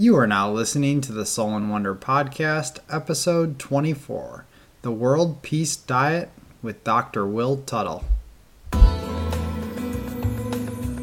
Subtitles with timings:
[0.00, 4.44] You are now listening to the Soul and Wonder Podcast, episode 24
[4.82, 6.30] The World Peace Diet
[6.62, 7.26] with Dr.
[7.26, 8.04] Will Tuttle.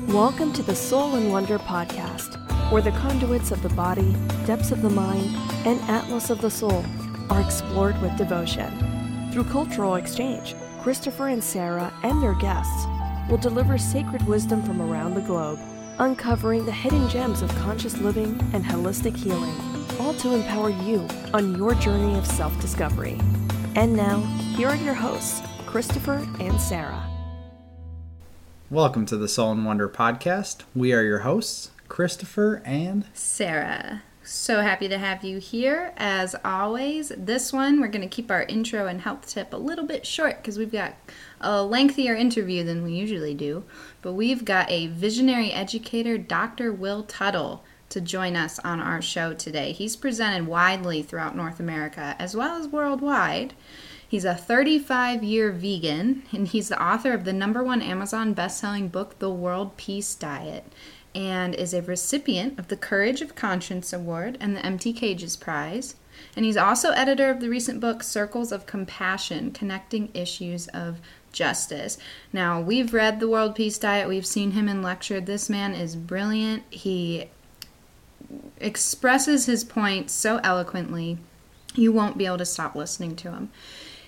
[0.08, 2.38] Welcome to the Soul and Wonder Podcast,
[2.71, 5.36] where the conduits of the body, depths of the mind,
[5.68, 6.86] and atlas of the soul
[7.30, 8.71] are explored with devotion.
[9.34, 12.86] Through cultural exchange, Christopher and Sara and their guests
[13.30, 15.59] will deliver sacred wisdom from around the globe
[16.00, 19.54] uncovering the hidden gems of conscious living and holistic healing,
[20.00, 23.19] all to empower you on your journey of self discovery.
[23.75, 24.19] And now,
[24.55, 27.10] here are your hosts, Christopher and Sara.
[28.69, 30.64] Welcome to the Soul and Wonder podcast.
[30.74, 34.03] We are your hosts, Christopher and Sara.
[34.28, 35.94] So happy to have you here.
[35.97, 39.86] As always, this one we're going to keep our intro and health tip a little
[39.86, 40.95] bit short because we've got
[41.42, 43.66] a lengthier interview than we usually do.
[44.02, 46.73] But we've got a visionary educator, Dr.
[46.73, 49.73] Will Tuttle, to join us on our show today.
[49.73, 53.53] He's presented widely throughout North America as well as worldwide.
[54.08, 58.59] He's a 35 year vegan, and he's the author of the number one Amazon best
[58.59, 60.66] selling book, The World Peace Diet
[61.16, 65.95] and is a recipient of the Courage of Conscience Award and the Empty Cages Prize.
[66.35, 70.99] And he's also editor of the recent book Circles of Compassion Connecting Issues of
[71.31, 71.97] Justice.
[72.31, 75.19] Now, we've read The World Peace Diet, we've seen him in lecture.
[75.19, 76.63] This man is brilliant.
[76.69, 77.30] He
[78.59, 81.17] expresses his point so eloquently,
[81.75, 83.49] you won't be able to stop listening to him.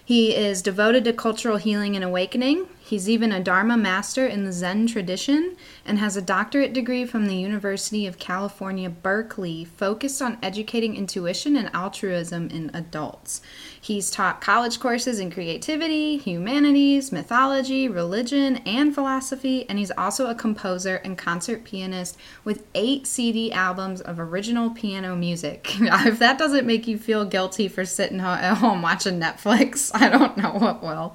[0.04, 2.68] He is devoted to cultural healing and awakening.
[2.88, 7.26] He's even a Dharma master in the Zen tradition and has a doctorate degree from
[7.26, 13.42] the University of California, Berkeley, focused on educating intuition and altruism in adults.
[13.82, 20.36] He's taught college courses in creativity, humanities, mythology, religion, and philosophy, and he's also a
[20.36, 25.76] composer and concert pianist with eight CD albums of original piano music.
[25.82, 30.38] if that doesn't make you feel guilty for sitting at home watching Netflix, I don't
[30.38, 31.14] know what will.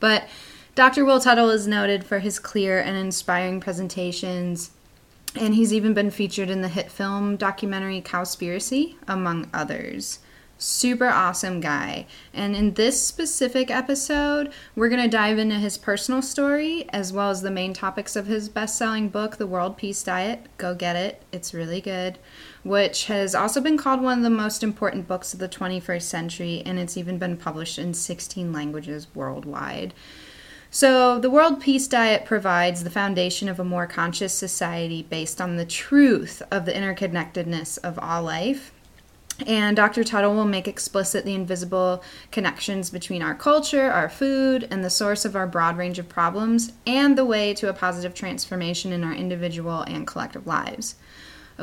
[0.00, 0.26] But
[0.74, 1.04] Dr.
[1.04, 4.70] Will Tuttle is noted for his clear and inspiring presentations,
[5.38, 10.20] and he's even been featured in the hit film documentary Cowspiracy, among others.
[10.56, 12.06] Super awesome guy.
[12.32, 17.28] And in this specific episode, we're going to dive into his personal story as well
[17.28, 20.46] as the main topics of his best selling book, The World Peace Diet.
[20.56, 22.18] Go get it, it's really good.
[22.62, 26.62] Which has also been called one of the most important books of the 21st century,
[26.64, 29.92] and it's even been published in 16 languages worldwide.
[30.74, 35.56] So, the World Peace Diet provides the foundation of a more conscious society based on
[35.56, 38.72] the truth of the interconnectedness of all life.
[39.46, 40.02] And Dr.
[40.02, 45.26] Tuttle will make explicit the invisible connections between our culture, our food, and the source
[45.26, 49.12] of our broad range of problems, and the way to a positive transformation in our
[49.12, 50.94] individual and collective lives.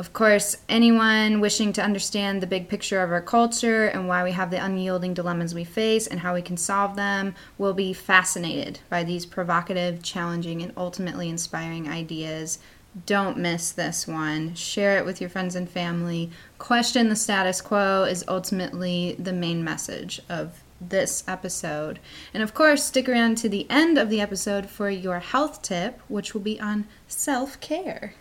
[0.00, 4.32] Of course, anyone wishing to understand the big picture of our culture and why we
[4.32, 8.80] have the unyielding dilemmas we face and how we can solve them will be fascinated
[8.88, 12.60] by these provocative, challenging, and ultimately inspiring ideas.
[13.04, 14.54] Don't miss this one.
[14.54, 16.30] Share it with your friends and family.
[16.56, 22.00] Question the status quo is ultimately the main message of this episode.
[22.32, 26.00] And of course, stick around to the end of the episode for your health tip,
[26.08, 28.14] which will be on self care.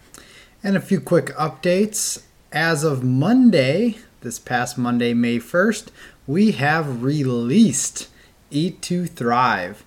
[0.62, 2.24] And a few quick updates.
[2.52, 5.88] As of Monday, this past Monday, May 1st,
[6.28, 8.10] we have released
[8.52, 9.86] Eat to Thrive.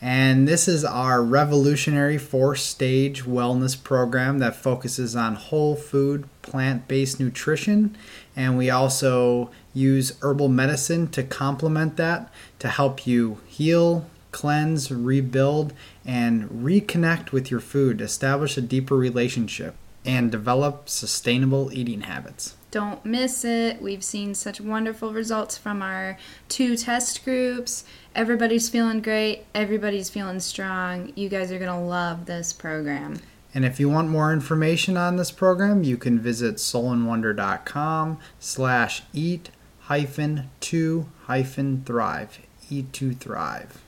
[0.00, 6.88] And this is our revolutionary four stage wellness program that focuses on whole food, plant
[6.88, 7.94] based nutrition.
[8.34, 15.74] And we also use herbal medicine to complement that to help you heal, cleanse, rebuild,
[16.02, 19.74] and reconnect with your food, establish a deeper relationship
[20.04, 22.56] and develop sustainable eating habits.
[22.70, 23.80] Don't miss it.
[23.80, 27.84] We've seen such wonderful results from our two test groups.
[28.14, 29.44] Everybody's feeling great.
[29.54, 31.12] Everybody's feeling strong.
[31.14, 33.20] You guys are going to love this program.
[33.54, 39.50] And if you want more information on this program, you can visit soulandwonder.com slash eat
[39.82, 42.40] hyphen two hyphen thrive.
[42.70, 43.82] Eat to thrive.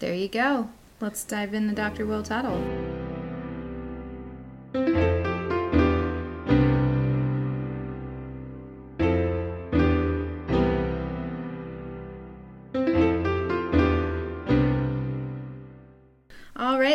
[0.00, 0.70] There you go.
[1.00, 2.06] Let's dive into Dr.
[2.06, 2.60] Will Tuttle.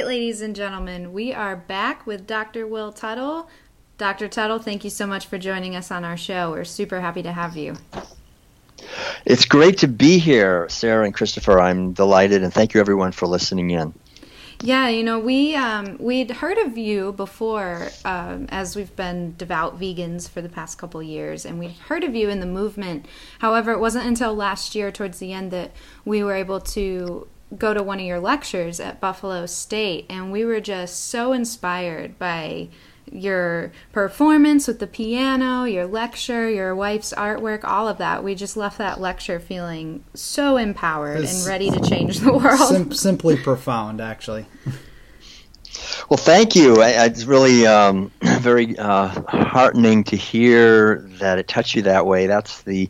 [0.01, 2.65] Right, ladies and gentlemen, we are back with Dr.
[2.65, 3.47] Will Tuttle.
[3.99, 4.27] Dr.
[4.27, 6.49] Tuttle, thank you so much for joining us on our show.
[6.49, 7.75] We're super happy to have you.
[9.25, 11.61] It's great to be here, Sara and Christopher.
[11.61, 13.93] I'm delighted, and thank you everyone for listening in.
[14.63, 19.79] Yeah, you know, we um, we'd heard of you before, um, as we've been devout
[19.79, 23.05] vegans for the past couple years, and we'd heard of you in the movement.
[23.37, 25.69] However, it wasn't until last year, towards the end, that
[26.05, 27.27] we were able to
[27.57, 32.17] go to one of your lectures at Buffalo State, and we were just so inspired
[32.17, 32.69] by
[33.11, 38.23] your performance with the piano, your lecture, your wife's artwork, all of that.
[38.23, 42.69] We just left that lecture feeling so empowered It's and ready to change the world.
[42.69, 44.45] Sim- simply profound, actually.
[46.09, 46.81] Well, thank you.
[46.81, 52.05] I, I- it's really um, very uh, heartening to hear that it touched you that
[52.05, 52.27] way.
[52.27, 52.89] That's the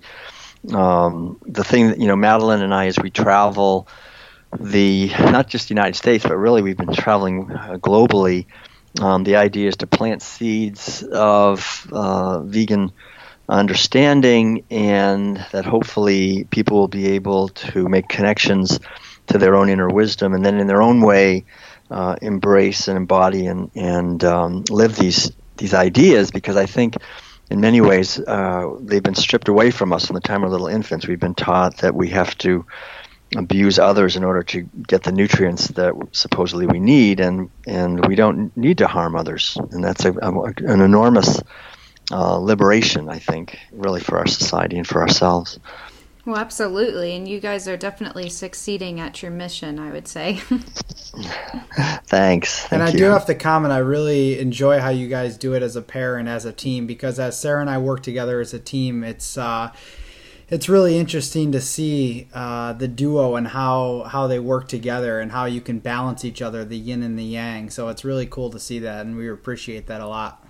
[0.71, 3.87] um, the thing that you know, Madeleine and I, as we travel
[4.59, 8.45] the not just the United States, but really we've been traveling uh, globally.
[8.99, 12.91] Um, the idea is to plant seeds of uh, vegan
[13.47, 18.79] understanding, and that hopefully people will be able to make connections
[19.27, 21.45] to their own inner wisdom, and then in their own way
[21.89, 26.31] uh, embrace and embody and and um, live these these ideas.
[26.31, 26.95] Because I think
[27.49, 30.67] in many ways uh, they've been stripped away from us from the time we're little
[30.67, 31.07] infants.
[31.07, 32.65] We've been taught that we have to
[33.35, 38.15] abuse others in order to get the nutrients that supposedly we need, and and we
[38.15, 41.41] don't need to harm others, and that's a, a, an enormous
[42.11, 45.59] uh, liberation, I think, really for our society and for ourselves.
[46.25, 47.15] Well, absolutely.
[47.15, 50.35] And you guys are definitely succeeding at your mission, I would say.
[52.05, 52.59] Thanks.
[52.59, 52.97] Thank and I you.
[52.97, 56.17] do have to comment, I really enjoy how you guys do it as a pair
[56.17, 59.35] and as a team because as Sara and I work together as a team, it's
[59.35, 59.71] uh,
[60.51, 65.31] it's really interesting to see uh, the duo and how how they work together and
[65.31, 67.69] how you can balance each other, the yin and the yang.
[67.69, 70.45] So it's really cool to see that, and we appreciate that a lot.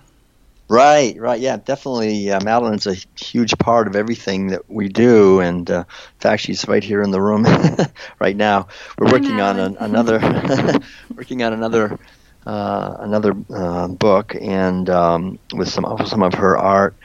[0.68, 2.30] Right, right, yeah, definitely.
[2.30, 6.66] Uh, Madeleine's a huge part of everything that we do, and uh, in fact, she's
[6.66, 7.44] right here in the room
[8.18, 8.68] right now.
[8.98, 10.18] We're working on an, another,
[11.14, 11.98] working on another,
[12.46, 16.96] uh, another uh, book, and um, with some some of her art,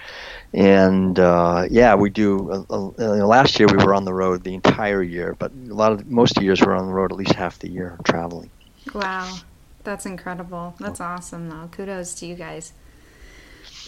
[0.53, 2.65] and uh, yeah, we do.
[2.69, 5.91] Uh, uh, last year we were on the road the entire year, but a lot
[5.91, 8.49] of most years we're on the road at least half the year traveling.
[8.93, 9.39] wow.
[9.87, 10.75] That's incredible.
[10.81, 11.69] That's awesome, though.
[11.71, 12.73] Kudos to you guys.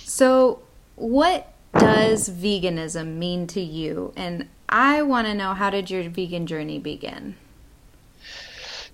[0.05, 0.61] So,
[0.95, 4.13] what does veganism mean to you?
[4.15, 7.35] And I want to know how did your vegan journey begin?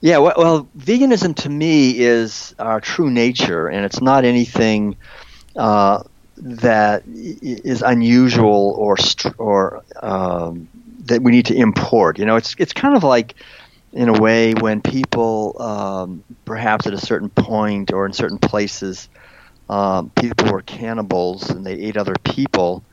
[0.01, 4.97] Yeah, well, well, veganism to me is our true nature, and it's not anything
[5.56, 6.01] uh,
[6.37, 8.97] that is unusual or
[9.37, 10.67] or um,
[11.05, 12.19] that we need to import.
[12.19, 13.35] You know, it's it's kind of like
[13.93, 19.07] in a way when people um, perhaps at a certain point or in certain places
[19.69, 22.83] um, people were cannibals and they ate other people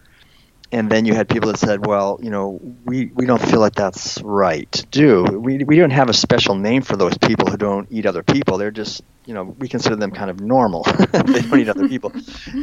[0.71, 3.75] and then you had people that said well you know we, we don't feel like
[3.75, 7.57] that's right to do we, we don't have a special name for those people who
[7.57, 10.83] don't eat other people they're just you know we consider them kind of normal
[11.13, 12.13] they don't eat other people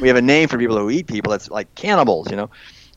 [0.02, 2.50] we have a name for people who eat people that's like cannibals you know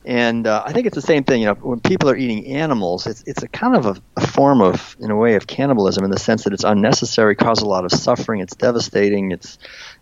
[0.05, 1.43] and uh, I think it's the same thing.
[1.43, 4.61] You know, when people are eating animals, it's it's a kind of a, a form
[4.61, 7.85] of, in a way, of cannibalism in the sense that it's unnecessary, causes a lot
[7.85, 9.59] of suffering, it's devastating, it's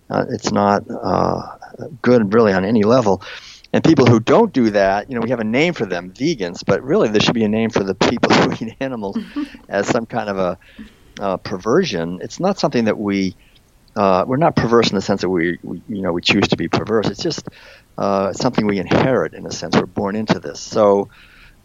[0.08, 1.42] uh, it's not uh,
[2.00, 3.22] good really on any level.
[3.72, 6.64] And people who don't do that, you know, we have a name for them, vegans,
[6.66, 9.18] but really there should be a name for the people who eat animals
[9.68, 10.58] as some kind of a
[11.20, 12.20] uh, perversion.
[12.22, 13.36] It's not something that we
[13.96, 16.56] uh, we're not perverse in the sense that we, we you know we choose to
[16.56, 17.08] be perverse.
[17.08, 17.48] It's just
[17.98, 19.76] uh, something we inherit in a sense.
[19.76, 20.60] We're born into this.
[20.60, 21.10] So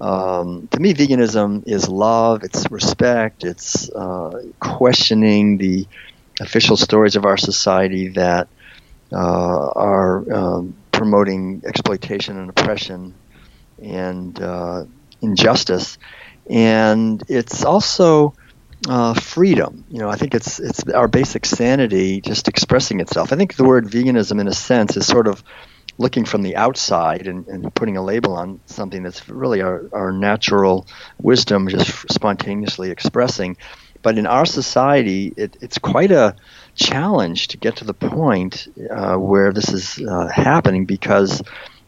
[0.01, 2.43] um, to me, veganism is love.
[2.43, 3.43] It's respect.
[3.43, 5.87] It's uh, questioning the
[6.41, 8.49] official stories of our society that
[9.13, 13.13] uh, are um, promoting exploitation and oppression
[13.81, 14.85] and uh,
[15.21, 15.97] injustice.
[16.49, 18.33] And it's also
[18.87, 19.85] uh, freedom.
[19.89, 23.31] You know, I think it's it's our basic sanity just expressing itself.
[23.33, 25.43] I think the word veganism, in a sense, is sort of
[25.97, 30.11] looking from the outside and, and putting a label on something that's really our, our
[30.11, 30.85] natural
[31.21, 33.55] wisdom just spontaneously expressing.
[34.01, 36.35] But in our society, it, it's quite a
[36.75, 41.41] challenge to get to the point uh, where this is uh, happening because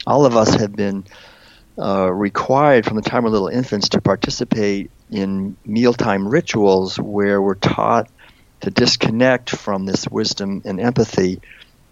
[0.05, 1.05] all of us have been
[1.79, 7.55] uh, required from the time we're little infants to participate in mealtime rituals where we're
[7.55, 8.09] taught
[8.61, 11.39] to disconnect from this wisdom and empathy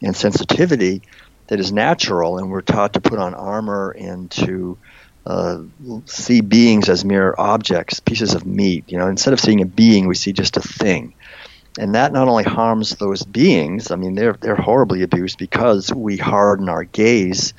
[0.01, 1.01] and sensitivity
[1.47, 4.77] that is natural, and we're taught to put on armor and to
[5.25, 5.59] uh,
[6.05, 8.85] see beings as mere objects, pieces of meat.
[8.87, 11.13] You know, instead of seeing a being, we see just a thing,
[11.79, 13.91] and that not only harms those beings.
[13.91, 17.53] I mean, they're they're horribly abused because we harden our gaze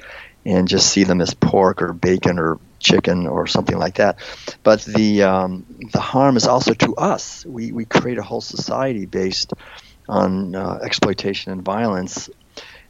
[0.46, 4.18] and just see them as pork or bacon or chicken or something like that.
[4.62, 7.44] But the um, the harm is also to us.
[7.44, 9.52] We we create a whole society based
[10.08, 12.30] on uh, exploitation and violence,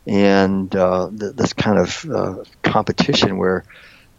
[0.06, 3.64] and uh, th- this kind of uh, competition where.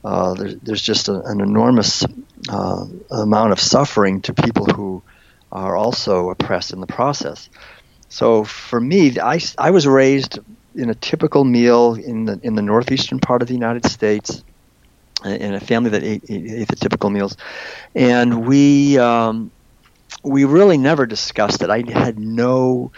[0.05, 2.05] Uh, there's, there's just a, an enormous
[2.47, 5.03] uh, amount of suffering to people who
[5.51, 7.49] are also oppressed in the process.
[8.07, 10.39] So for me, I, I was raised
[10.77, 14.43] in a typical meal in the in the northeastern part of the United States,
[15.25, 17.35] in a family that ate, ate the typical meals,
[17.95, 19.51] and we um,
[20.23, 21.69] we really never discussed it.
[21.69, 22.91] I had no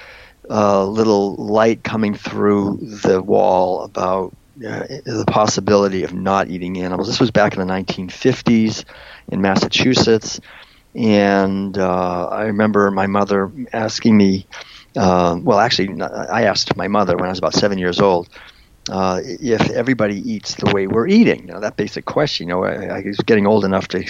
[0.49, 7.07] uh, little light coming through the wall about uh, the possibility of not eating animals.
[7.07, 8.83] This was back in the 1950s
[9.29, 10.39] in Massachusetts,
[10.95, 14.47] and uh, I remember my mother asking me
[14.99, 18.27] uh, well, actually, I asked my mother when I was about seven years old
[18.89, 21.45] uh, if everybody eats the way we're eating.
[21.45, 22.47] Know, that basic question.
[22.47, 24.03] You know, I, I, was getting old enough to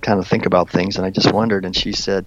[0.00, 1.64] kind of think about things, and I just wondered.
[1.64, 2.26] And she said,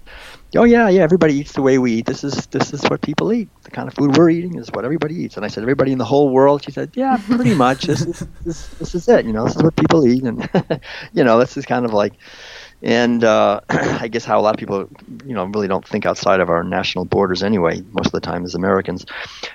[0.56, 2.06] "Oh yeah, yeah, everybody eats the way we eat.
[2.06, 3.48] This is this is what people eat.
[3.62, 5.98] The kind of food we're eating is what everybody eats." And I said, "Everybody in
[5.98, 7.84] the whole world?" She said, "Yeah, pretty much.
[7.84, 9.26] This is this, this is it.
[9.26, 10.48] You know, this is what people eat." And
[11.12, 12.14] you know, this is kind of like
[12.82, 14.88] and uh, I guess how a lot of people,
[15.24, 17.82] you know, really don't think outside of our national borders anyway.
[17.92, 19.04] Most of the time, as Americans.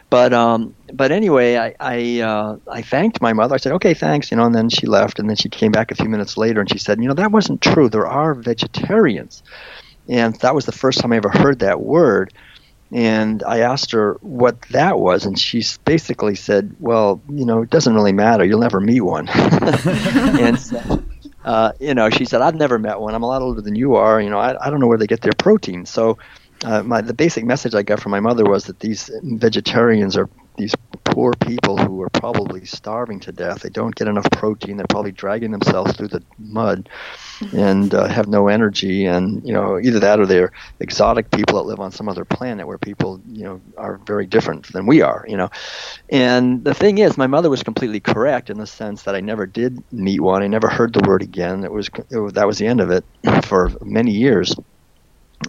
[0.09, 3.55] But um, but anyway, I I, uh, I thanked my mother.
[3.55, 5.91] I said, okay, thanks, you know, and then she left, and then she came back
[5.91, 7.87] a few minutes later, and she said, you know, that wasn't true.
[7.89, 9.41] There are vegetarians,
[10.09, 12.33] and that was the first time I ever heard that word.
[12.91, 17.71] And I asked her what that was, and she basically said, "Well, you know, it
[17.71, 18.45] doesn't really matter.
[18.45, 21.03] You'll never meet one." and so,
[21.45, 23.15] uh, you know, she said, I've never met one.
[23.15, 24.21] I'm a lot older than you are.
[24.21, 25.85] You know, I, I don't know where they get their protein.
[25.85, 26.17] So,
[26.63, 30.29] uh, my the basic message I got from my mother was that these vegetarians are
[30.57, 30.73] these
[31.03, 33.61] poor people who are probably starving to death.
[33.61, 34.77] They don't get enough protein.
[34.77, 36.87] They're probably dragging themselves through the mud
[37.53, 39.05] and uh, have no energy.
[39.05, 42.67] And you know, either that or they're exotic people that live on some other planet
[42.67, 45.25] where people you know are very different than we are.
[45.27, 45.49] You know,
[46.09, 49.45] and the thing is, my mother was completely correct in the sense that I never
[49.45, 50.43] did meet one.
[50.43, 51.63] I never heard the word again.
[51.63, 53.03] It was, it was that was the end of it
[53.45, 54.55] for many years.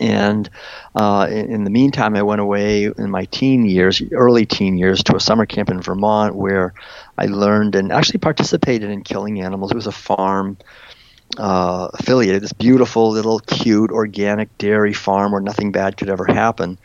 [0.00, 0.48] And
[0.94, 5.02] uh, in, in, the meantime, I went away in my teen years, early teen years,
[5.04, 6.74] to a summer camp in Vermont where
[7.16, 9.70] I learned and actually participated in killing animals.
[9.70, 10.58] It was a farm
[11.38, 16.78] uh, affiliated, this beautiful little cute organic dairy farm where nothing bad could ever happen.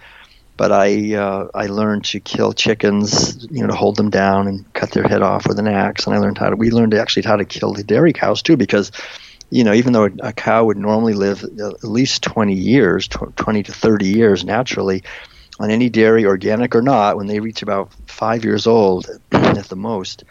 [0.58, 4.72] But I uh, I learned to kill chickens, you know, to hold them down and
[4.74, 6.06] cut their head off with an axe.
[6.06, 6.56] And I learned how to.
[6.56, 8.91] We learned actually how to kill the dairy cows too, because
[9.51, 13.72] you know, even though a cow would normally live at least 20 years, 20 to
[13.72, 15.03] 30 years naturally,
[15.60, 19.75] on any dairy, organic or not, when they reach about five years old at the
[19.75, 20.24] most,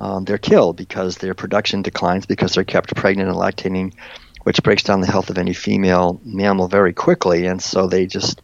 [0.00, 3.94] um, they're killed because their production declines because they're kept pregnant and lactating,
[4.42, 8.40] which breaks down the health of any female mammal very quickly, and so they just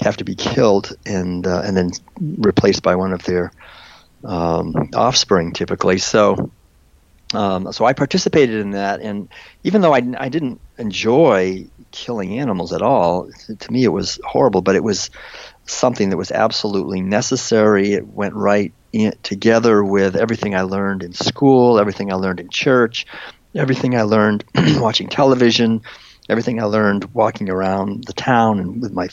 [0.00, 3.52] have to be killed and uh, and then replaced by one of their
[4.24, 5.98] um, offspring typically.
[5.98, 6.50] So
[7.34, 9.28] um, so I participated in that, and
[9.64, 14.62] even though I, I didn't enjoy killing animals at all, to me it was horrible.
[14.62, 15.10] But it was
[15.66, 17.92] something that was absolutely necessary.
[17.92, 22.48] It went right in, together with everything I learned in school, everything I learned in
[22.48, 23.06] church,
[23.54, 24.44] everything I learned
[24.76, 25.82] watching television,
[26.28, 29.08] everything I learned walking around the town and with my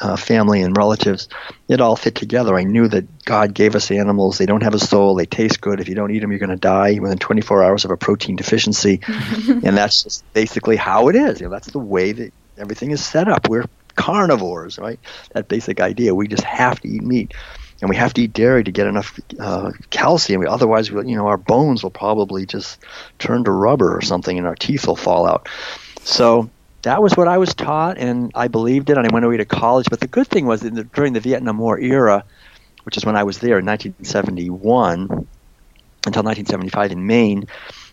[0.00, 1.28] uh, family and relatives,
[1.68, 2.54] it all fit together.
[2.54, 4.38] I knew that God gave us animals.
[4.38, 5.14] They don't have a soul.
[5.14, 5.80] They taste good.
[5.80, 8.36] If you don't eat them, you're going to die within 24 hours of a protein
[8.36, 9.00] deficiency.
[9.48, 11.40] and that's just basically how it is.
[11.40, 13.48] You know, that's the way that everything is set up.
[13.48, 14.98] We're carnivores, right?
[15.32, 16.14] That basic idea.
[16.14, 17.34] We just have to eat meat.
[17.80, 20.46] And we have to eat dairy to get enough uh, calcium.
[20.46, 22.78] Otherwise, we, you know, our bones will probably just
[23.18, 25.48] turn to rubber or something, and our teeth will fall out.
[26.02, 26.50] So
[26.82, 29.44] that was what I was taught, and I believed it, and I went away to
[29.44, 29.86] college.
[29.88, 32.24] But the good thing was, the, during the Vietnam War era,
[32.84, 35.02] which is when I was there in 1971
[36.06, 37.46] until 1975 in Maine,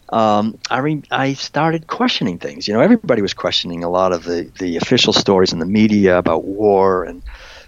[0.09, 2.67] um, I, re- I started questioning things.
[2.67, 6.17] You know, everybody was questioning a lot of the, the official stories in the media
[6.17, 7.21] about war and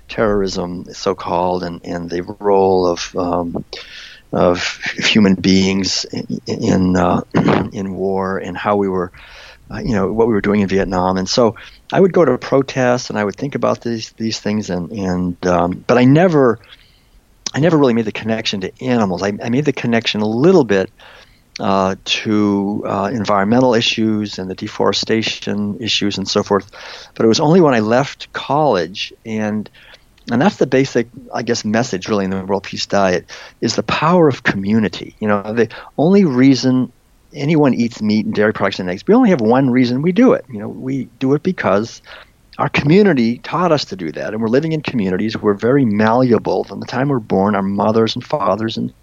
[0.09, 3.63] terrorism, so called, and, and the role of um,
[4.31, 4.63] of
[4.97, 7.21] human beings in in, uh,
[7.73, 9.11] in war and how we were
[9.71, 11.55] uh, you know what we were doing in Vietnam, and so
[11.91, 15.47] I would go to protests and I would think about these these things, and and
[15.47, 16.59] um, but I never
[17.53, 19.23] I never really made the connection to animals.
[19.23, 20.91] I, I made the connection a little bit
[21.59, 26.71] uh, to uh, environmental issues and the deforestation issues and so forth,
[27.15, 29.69] but it was only when I left college and
[30.31, 33.29] and that's the basic, I guess, message really in the World Peace Diet
[33.61, 35.15] is the power of community.
[35.19, 36.91] You know, the only reason
[37.33, 40.33] anyone eats meat and dairy products and eggs, we only have one reason we do
[40.33, 40.45] it.
[40.49, 42.01] You know, we do it because
[42.57, 45.35] our community taught us to do that, and we're living in communities.
[45.35, 47.55] Where we're very malleable from the time we're born.
[47.55, 48.93] Our mothers and fathers and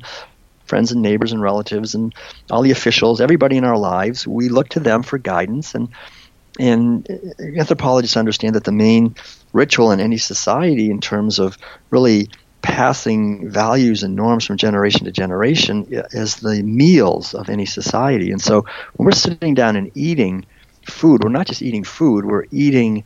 [0.67, 2.15] friends and neighbors and relatives and
[2.51, 5.89] all the officials, everybody in our lives, we look to them for guidance and
[6.59, 7.07] and
[7.39, 9.15] anthropologists understand that the main
[9.53, 11.57] ritual in any society in terms of
[11.91, 12.29] really
[12.63, 18.33] passing values and norms from generation to generation is the meals of any society.
[18.33, 20.45] And so when we're sitting down and eating
[20.85, 23.05] food, we're not just eating food, we're eating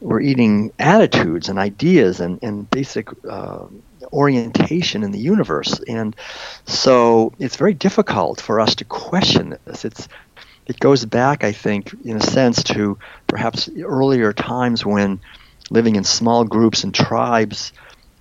[0.00, 3.64] we're eating attitudes and ideas and, and basic uh,
[4.12, 5.80] orientation in the universe.
[5.88, 6.14] And
[6.66, 9.84] so it's very difficult for us to question this.
[9.84, 10.06] It's
[10.66, 15.20] it goes back, I think, in a sense, to perhaps earlier times when
[15.70, 17.72] living in small groups and tribes,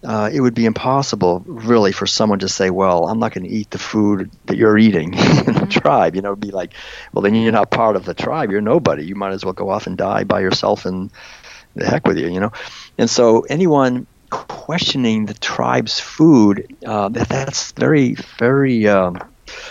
[0.04, 3.50] uh, it would be impossible, really, for someone to say, "Well, I'm not going to
[3.50, 5.66] eat the food that you're eating in the mm-hmm.
[5.70, 6.74] tribe." You know, it'd be like,
[7.12, 8.52] "Well, then you're not part of the tribe.
[8.52, 9.06] You're nobody.
[9.06, 11.12] You might as well go off and die by yourself and
[11.75, 12.52] the heck with you." You know,
[12.98, 19.20] and so anyone questioning the tribe's food, uh, that, that's very, very um,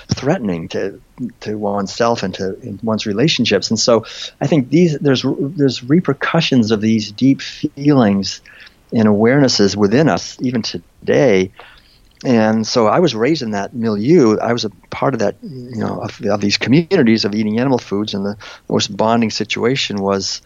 [0.09, 1.01] threatening to
[1.41, 3.71] to oneself and to one's relationships.
[3.71, 4.05] And so
[4.41, 8.41] I think these there's there's repercussions of these deep feelings
[8.93, 11.53] and awarenesses within us even today.
[12.25, 14.39] And so I was raised in that milieu.
[14.39, 17.79] I was a part of that, you know, of, of these communities of eating animal
[17.79, 20.41] foods, and the most bonding situation was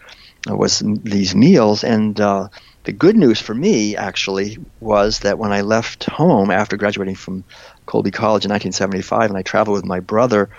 [0.46, 1.84] was these meals.
[1.84, 2.48] And uh,
[2.84, 7.44] the good news for me actually was that when I left home after graduating from
[7.88, 10.50] Colby College in 1975, and I traveled with my brother.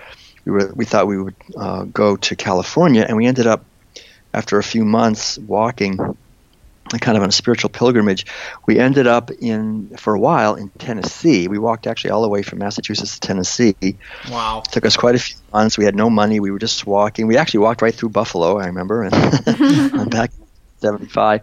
[0.44, 3.64] We were we thought we would uh, go to California, and we ended up
[4.34, 5.98] after a few months walking
[6.98, 8.26] kind of on a spiritual pilgrimage,
[8.66, 11.46] we ended up in for a while in Tennessee.
[11.46, 13.76] We walked actually all the way from Massachusetts to Tennessee.
[14.28, 14.62] Wow!
[14.66, 15.78] It took us quite a few months.
[15.78, 16.40] We had no money.
[16.40, 17.28] We were just walking.
[17.28, 18.58] We actually walked right through Buffalo.
[18.58, 20.32] I remember, and back
[20.80, 21.42] seventy five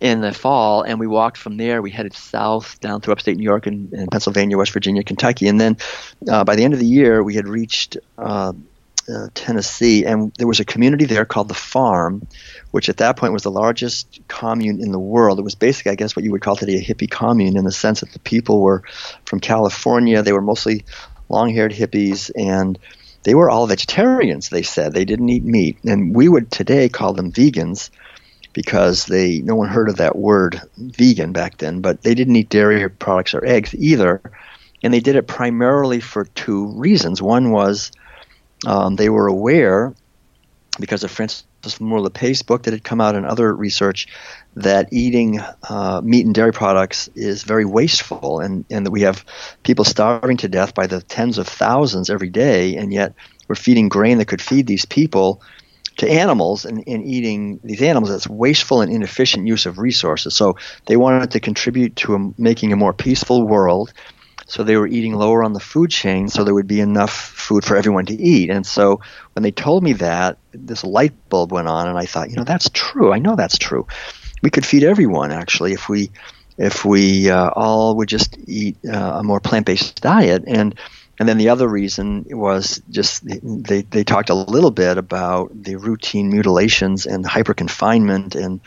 [0.00, 1.80] in the fall, and we walked from there.
[1.80, 5.60] We headed south down through upstate New York and, and Pennsylvania, West Virginia, Kentucky, and
[5.60, 5.76] then
[6.28, 8.52] uh, by the end of the year, we had reached uh,
[9.08, 12.26] uh, Tennessee, and there was a community there called the Farm,
[12.72, 15.38] which at that point was the largest commune in the world.
[15.38, 17.72] It was basically, I guess, what you would call today a hippie commune, in the
[17.72, 18.82] sense that the people were
[19.24, 20.22] from California.
[20.22, 20.84] They were mostly
[21.28, 22.78] long-haired hippies, and
[23.22, 24.48] they were all vegetarians.
[24.48, 27.90] They said they didn't eat meat, and we would today call them vegans
[28.56, 32.48] because they no one heard of that word vegan back then, but they didn't eat
[32.48, 34.22] dairy products or eggs either,
[34.82, 37.20] and they did it primarily for two reasons.
[37.20, 37.92] One was
[38.66, 39.94] um, they were aware
[40.80, 41.44] because of Frances
[41.80, 44.06] Moore Lappé's book that had come out and other research
[44.54, 45.38] that eating
[45.68, 49.22] uh, meat and dairy products is very wasteful and, and that we have
[49.64, 53.14] people starving to death by the tens of thousands every day and yet
[53.48, 55.42] we're feeding grain that could feed these people
[55.96, 60.34] to animals and, and eating these animals that's wasteful and inefficient use of resources.
[60.34, 60.56] So
[60.86, 63.92] they wanted to contribute to a, making a more peaceful world.
[64.46, 67.64] So they were eating lower on the food chain so there would be enough food
[67.64, 68.50] for everyone to eat.
[68.50, 69.00] And so
[69.32, 72.44] when they told me that, this light bulb went on and I thought, you know,
[72.44, 73.12] that's true.
[73.12, 73.86] I know that's true.
[74.42, 76.10] We could feed everyone actually if we
[76.58, 80.74] if we uh, all would just eat uh, a more plant-based diet and
[81.18, 85.76] and then the other reason was just they, they talked a little bit about the
[85.76, 88.60] routine mutilations and hyper confinement and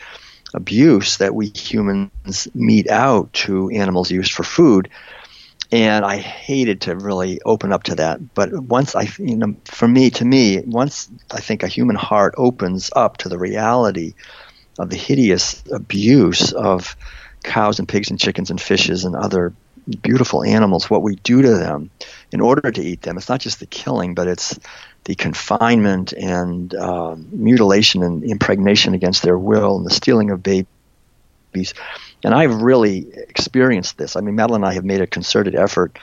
[0.52, 4.88] abuse that we humans mete out to animals used for food.
[5.72, 8.34] And I hated to really open up to that.
[8.34, 12.34] But once I, you know, for me, to me, once I think a human heart
[12.36, 14.14] opens up to the reality
[14.80, 16.96] of the hideous abuse of
[17.44, 19.54] cows and pigs and chickens and fishes and other
[19.96, 21.90] beautiful animals, what we do to them
[22.32, 23.16] in order to eat them.
[23.16, 24.58] It's not just the killing, but it's
[25.04, 31.74] the confinement and uh, mutilation and impregnation against their will and the stealing of babies.
[32.22, 34.16] And I've really experienced this.
[34.16, 35.98] I mean, Madeleine and I have made a concerted effort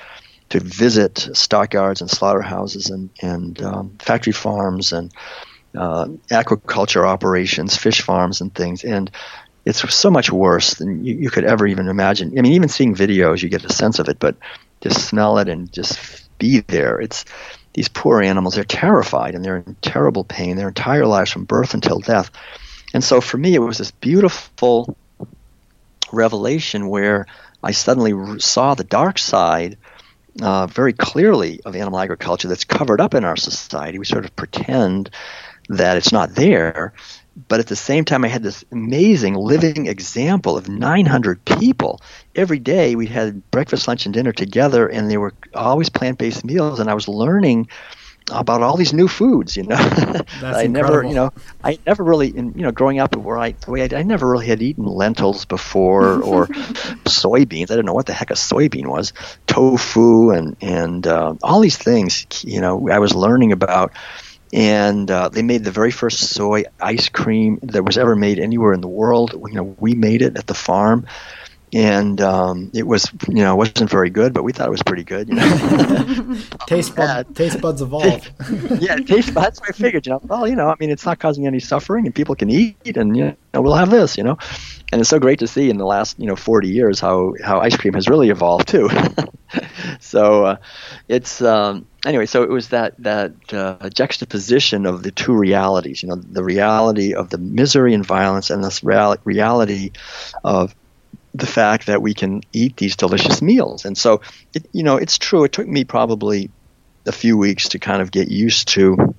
[0.49, 5.11] to visit stockyards and slaughterhouses and, and um, factory farms and
[5.75, 8.83] uh, aquaculture operations, fish farms, and things.
[8.83, 9.11] And
[9.67, 12.29] it's so much worse than you, you, could ever even imagine.
[12.37, 14.37] I mean, even seeing videos, you get a sense of it, but
[14.79, 17.01] just smell it and just be there.
[17.01, 17.25] It's
[17.73, 18.55] these poor animals.
[18.55, 22.31] They're terrified and they're in terrible pain their entire lives from birth until death.
[22.93, 24.95] And so for me, it was this beautiful
[26.13, 27.27] revelation where
[27.61, 29.77] I suddenly saw the dark side
[30.41, 33.99] uh, very clearly of animal agriculture that's covered up in our society.
[33.99, 35.09] We sort of pretend
[35.67, 36.93] that it's not there
[37.47, 42.01] but at the same time, I had this amazing living example of 900 people.
[42.35, 46.43] Every day we had breakfast, lunch, and dinner together, and they were always plant based
[46.43, 46.79] meals.
[46.79, 47.67] And I was learning
[48.31, 49.75] about all these new foods, you know.
[49.77, 50.69] I incredible.
[50.69, 51.31] never, you know,
[51.63, 54.29] I never really, in, you know, growing up where I, the way I, I never
[54.29, 57.65] really had eaten lentils before or soybeans.
[57.65, 59.13] I didn't know what the heck a soybean was,
[59.45, 62.25] tofu, and and uh, all these things.
[62.43, 63.93] You know, I was learning about,
[64.53, 68.73] and uh, they made the very first soy ice cream that was ever made anywhere
[68.73, 69.33] in the world.
[69.33, 71.05] You know, we made it at the farm.
[71.73, 75.03] And um, it was, you know, wasn't very good, but we thought it was pretty
[75.03, 75.27] good.
[75.27, 76.37] You know?
[76.67, 78.29] taste bud, taste buds evolve.
[78.79, 79.59] yeah, taste buds.
[79.67, 82.15] I figured, you know, well, you know, I mean, it's not causing any suffering, and
[82.15, 84.37] people can eat, and you know, we'll have this, you know,
[84.91, 87.59] and it's so great to see in the last, you know, 40 years how how
[87.59, 88.89] ice cream has really evolved too.
[89.99, 90.55] so uh,
[91.09, 92.25] it's um, anyway.
[92.25, 97.13] So it was that that uh, juxtaposition of the two realities, you know, the reality
[97.13, 99.91] of the misery and violence, and this reality
[100.45, 100.73] of
[101.39, 103.85] the fact that we can eat these delicious meals.
[103.85, 104.21] And so,
[104.53, 105.43] it, you know, it's true.
[105.43, 106.49] It took me probably
[107.05, 109.15] a few weeks to kind of get used to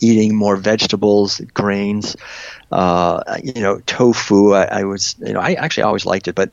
[0.00, 2.16] eating more vegetables, grains,
[2.72, 4.52] uh, you know, tofu.
[4.52, 6.50] I, I, was, you know, I actually always liked it, but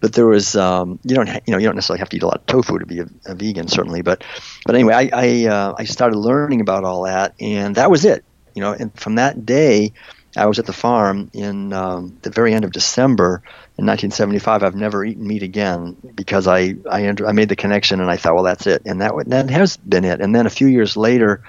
[0.00, 2.22] but there was, um, you don't, ha- you know, you don't necessarily have to eat
[2.22, 4.02] a lot of tofu to be a, a vegan, certainly.
[4.02, 4.24] But
[4.66, 8.24] but anyway, I I, uh, I started learning about all that, and that was it.
[8.54, 9.92] You know, and from that day.
[10.36, 13.42] I was at the farm in um, the very end of December
[13.76, 14.62] in 1975.
[14.62, 18.34] I've never eaten meat again because I I, I made the connection and I thought,
[18.34, 20.20] well, that's it, and that that has been it.
[20.20, 21.42] And then a few years later,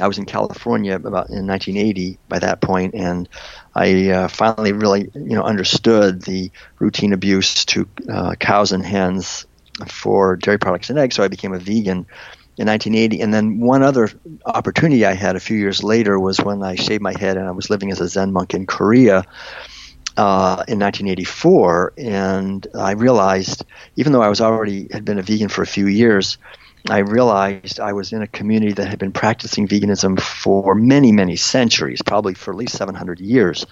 [0.00, 3.28] I was in California about in 1980 by that point, and
[3.74, 9.46] I uh, finally really you know understood the routine abuse to uh, cows and hens
[9.86, 11.16] for dairy products and eggs.
[11.16, 12.06] So I became a vegan
[12.58, 13.20] in 1980.
[13.20, 14.10] And then one other
[14.44, 17.52] opportunity I had a few years later was when I shaved my head and I
[17.52, 19.24] was living as a Zen monk in Korea.
[20.16, 25.48] Uh, in 1984, and I realized, even though I was already had been a vegan
[25.48, 26.38] for a few years,
[26.90, 31.36] I realized I was in a community that had been practicing veganism for many, many
[31.36, 33.64] centuries, probably for at least 700 years,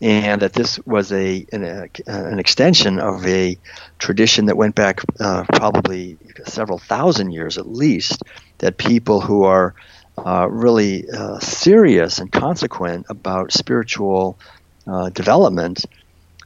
[0.00, 3.58] and that this was a an, a, an extension of a
[3.98, 8.22] tradition that went back uh, probably several thousand years at least.
[8.58, 9.74] That people who are
[10.16, 14.38] uh, really uh, serious and consequent about spiritual
[14.86, 15.84] uh, development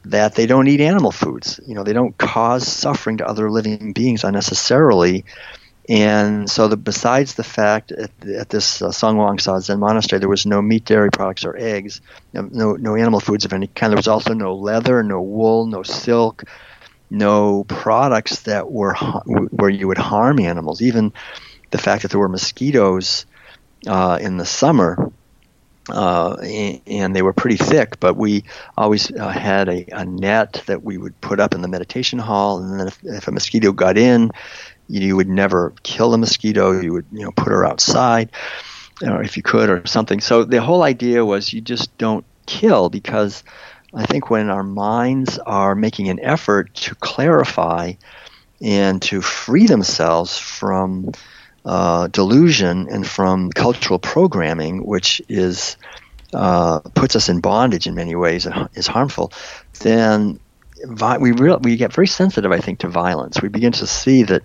[0.05, 1.59] that they don't eat animal foods.
[1.65, 5.25] You know, they don't cause suffering to other living beings unnecessarily.
[5.89, 10.29] And so, the, besides the fact at, at this uh, Songgwang Sa Zen monastery, there
[10.29, 11.99] was no meat, dairy products, or eggs,
[12.31, 13.91] no, no animal foods of any kind.
[13.91, 16.45] There was also no leather, no wool, no silk,
[17.09, 20.81] no products that were where you would harm animals.
[20.81, 21.11] Even
[21.71, 23.25] the fact that there were mosquitoes
[23.85, 25.11] uh, in the summer
[25.89, 26.37] uh,
[26.87, 28.45] and they were pretty thick, but we
[28.77, 32.59] always uh, had a, a, net that we would put up in the meditation hall,
[32.59, 34.31] and then if, if, a mosquito got in,
[34.87, 36.79] you would never kill a mosquito.
[36.79, 38.31] You would, you know, put her outside,
[39.01, 40.19] if you could, or something.
[40.19, 43.43] So the whole idea was you just don't kill because
[43.93, 47.93] I think when our minds are making an effort to clarify
[48.61, 51.11] and to free themselves from
[51.65, 55.77] uh, delusion and from cultural programming, which is
[56.33, 59.31] uh, puts us in bondage in many ways and is harmful,
[59.81, 60.39] then
[61.19, 63.41] we we get very sensitive, I think, to violence.
[63.41, 64.43] We begin to see that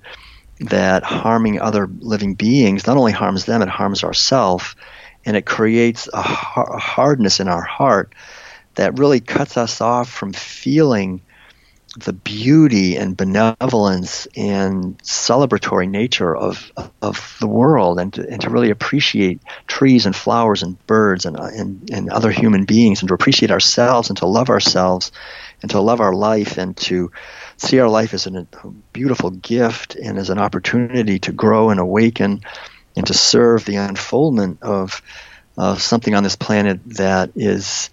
[0.61, 4.75] that harming other living beings not only harms them, it harms ourselves,
[5.25, 8.15] and it creates a, har- a hardness in our heart
[8.75, 11.23] that really cuts us off from feeling
[11.97, 18.51] the beauty and benevolence and celebratory nature of of the world, and to, and to
[18.51, 23.09] really appreciate trees and flowers and birds and, uh, and and other human beings, and
[23.09, 25.13] to appreciate ourselves and to love ourselves,
[25.63, 27.11] and to love our life, and to
[27.57, 31.81] see our life as an, a beautiful gift and as an opportunity to grow and
[31.81, 32.41] awaken,
[32.97, 35.03] and to serve the unfoldment of
[35.79, 37.91] something on this planet that is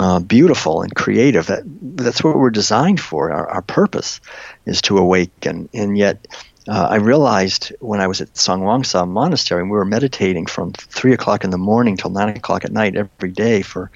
[0.00, 1.46] uh, beautiful and creative.
[1.46, 3.30] That that's what we're designed for.
[3.30, 4.20] Our, our purpose
[4.64, 5.68] is to awaken.
[5.72, 6.26] And yet,
[6.68, 11.12] uh, I realized when I was at Songgwangsa Monastery, and we were meditating from three
[11.12, 13.92] o'clock in the morning till nine o'clock at night every day for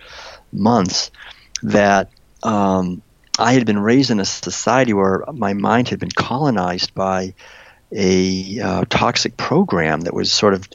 [0.52, 1.10] months,
[1.64, 2.10] that
[2.42, 3.02] um,
[3.38, 7.34] I had been raised in a society where my mind had been colonized by
[7.92, 10.68] a uh, toxic program that was sort of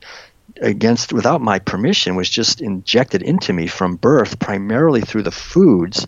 [0.61, 6.07] against without my permission was just injected into me from birth primarily through the foods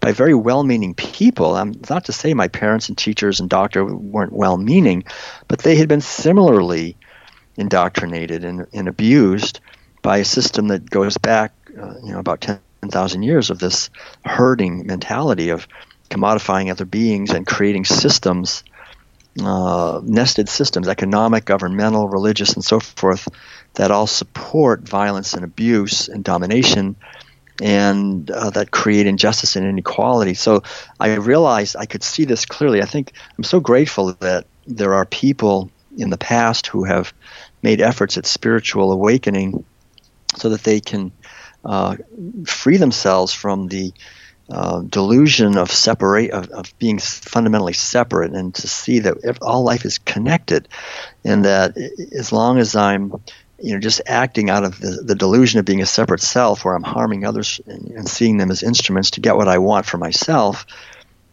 [0.00, 1.56] by very well-meaning people.
[1.56, 5.04] I'm not to say my parents and teachers and doctor weren't well-meaning
[5.46, 6.96] but they had been similarly
[7.56, 9.60] indoctrinated and, and abused
[10.02, 13.90] by a system that goes back uh, you know about 10 thousand years of this
[14.24, 15.66] herding mentality of
[16.10, 18.64] commodifying other beings and creating systems,
[19.42, 23.28] uh, nested systems, economic, governmental, religious, and so forth,
[23.74, 26.96] that all support violence and abuse and domination
[27.60, 30.34] and uh, that create injustice and inequality.
[30.34, 30.62] So
[31.00, 32.82] I realized I could see this clearly.
[32.82, 37.12] I think I'm so grateful that there are people in the past who have
[37.62, 39.64] made efforts at spiritual awakening
[40.36, 41.10] so that they can
[41.68, 41.96] uh,
[42.46, 43.92] free themselves from the
[44.50, 49.84] uh, delusion of separate of, of, being fundamentally separate and to see that all life
[49.84, 50.66] is connected
[51.22, 53.12] and that as long as I'm
[53.60, 56.74] you know just acting out of the, the delusion of being a separate self where
[56.74, 59.98] I'm harming others and, and seeing them as instruments to get what I want for
[59.98, 60.64] myself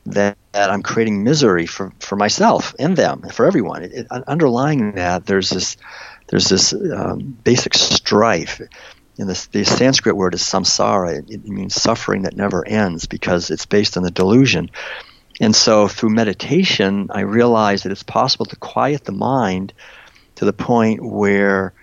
[0.07, 3.83] that, that I'm creating misery for, for myself and them and for everyone.
[3.83, 5.77] It, it, underlying that there's this
[6.27, 8.59] there's this um, basic strife
[9.17, 11.19] and this, the Sanskrit word is samsara.
[11.19, 14.69] It, it, means suffering that never ends because it's based on the delusion.
[15.39, 19.73] And so through meditation, I realized that it's possible to quiet the mind
[20.35, 21.73] to the point where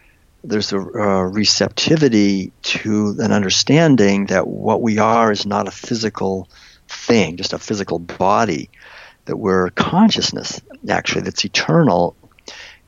[0.45, 6.49] there's a, a receptivity to an understanding that what we are is not a physical
[6.89, 8.71] thing, just a physical body,
[9.27, 12.17] that we're consciousness, actually, that's eternal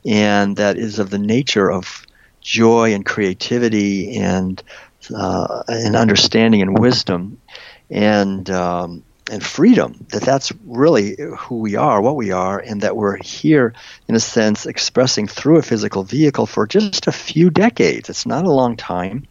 [0.05, 2.05] and that is of the nature of
[2.45, 4.63] joy and creativity and
[5.15, 7.39] uh, and understanding and wisdom
[7.91, 12.97] and um, and freedom that that's really who we are what we are and that
[12.97, 13.73] we're here
[14.09, 18.11] in a sense expressing through a physical vehicle for just a few decades.
[18.11, 19.27] It's not a long time.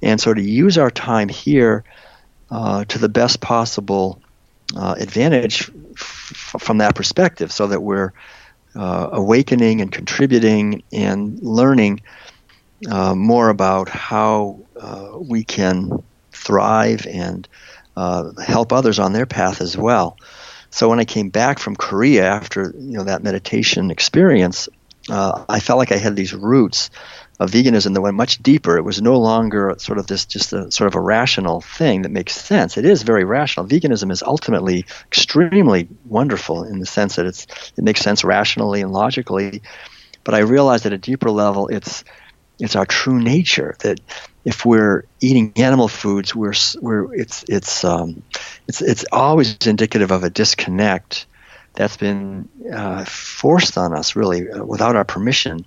[0.00, 1.84] And so to use our time here
[2.50, 4.22] uh, to the best possible
[4.76, 8.12] uh, advantage f- from that perspective so that we're
[8.76, 12.00] uh, awakening and contributing and learning
[12.90, 17.48] uh, more about how uh, we can thrive and
[17.96, 20.16] uh, help others on their path as well.
[20.70, 24.68] So when I came back from Korea after you know that meditation experience,
[25.08, 26.90] uh, I felt like I had these roots
[27.38, 28.76] of veganism that went much deeper.
[28.76, 32.10] It was no longer sort of this just a sort of a rational thing that
[32.10, 32.76] makes sense.
[32.76, 33.66] It is very rational.
[33.66, 38.92] Veganism is ultimately extremely wonderful in the sense that it's it makes sense rationally and
[38.92, 39.62] logically.
[40.24, 42.02] But I realized at a deeper level, it's
[42.58, 44.00] it's our true nature that
[44.44, 48.22] if we're eating animal foods, we're, we're it's it's um,
[48.68, 51.26] it's it's always indicative of a disconnect
[51.74, 55.66] that's been uh, forced on us, really, uh, without our permission.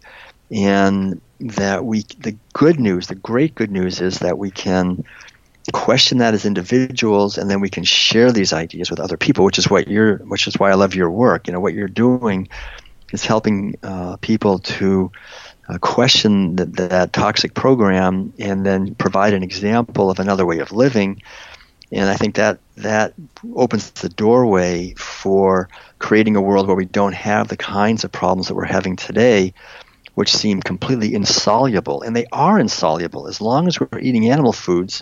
[0.49, 5.03] And that we, the good news, the great good news, is that we can
[5.73, 9.57] question that as individuals, and then we can share these ideas with other people, which
[9.57, 11.47] is what you're, which is why I love your work.
[11.47, 12.47] You know, what you're doing
[13.11, 15.11] is helping uh, people to
[15.69, 20.71] uh, question the, that toxic program and then provide an example of another way of
[20.71, 21.21] living.
[21.91, 23.13] And I think that that
[23.55, 28.47] opens the doorway for creating a world where we don't have the kinds of problems
[28.47, 29.53] that we're having today,
[30.15, 32.01] which seem completely insoluble.
[32.01, 33.27] And they are insoluble.
[33.27, 35.01] As long as we're eating animal foods,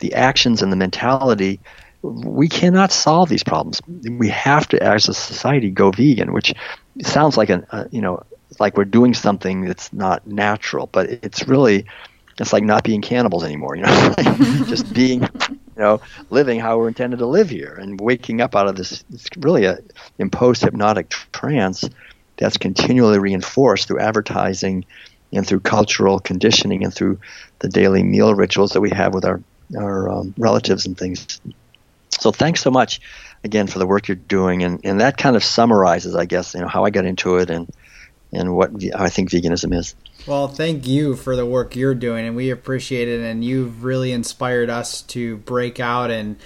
[0.00, 1.60] the actions and the mentality,
[2.02, 3.80] we cannot solve these problems.
[3.86, 6.54] We have to, as a society, go vegan, which
[7.02, 8.22] sounds like a, a you know
[8.58, 11.86] like we're doing something that's not natural, but it's really
[12.38, 14.14] it's like not being cannibals anymore, you know,
[14.66, 18.68] just being, you know, living how we're intended to live here and waking up out
[18.68, 19.04] of this.
[19.12, 19.78] It's really a
[20.18, 21.88] imposed hypnotic trance
[22.36, 24.84] that's continually reinforced through advertising
[25.32, 27.18] and through cultural conditioning and through
[27.60, 29.40] the daily meal rituals that we have with our
[29.76, 31.40] our um, relatives and things.
[32.10, 33.00] So thanks so much
[33.42, 36.60] again for the work you're doing, and and that kind of summarizes, I guess, you
[36.60, 37.68] know, how I got into it and
[38.36, 39.94] and what I think veganism is.
[40.26, 43.20] Well, thank you for the work you're doing, and we appreciate it.
[43.20, 46.36] And you've really inspired us to break out and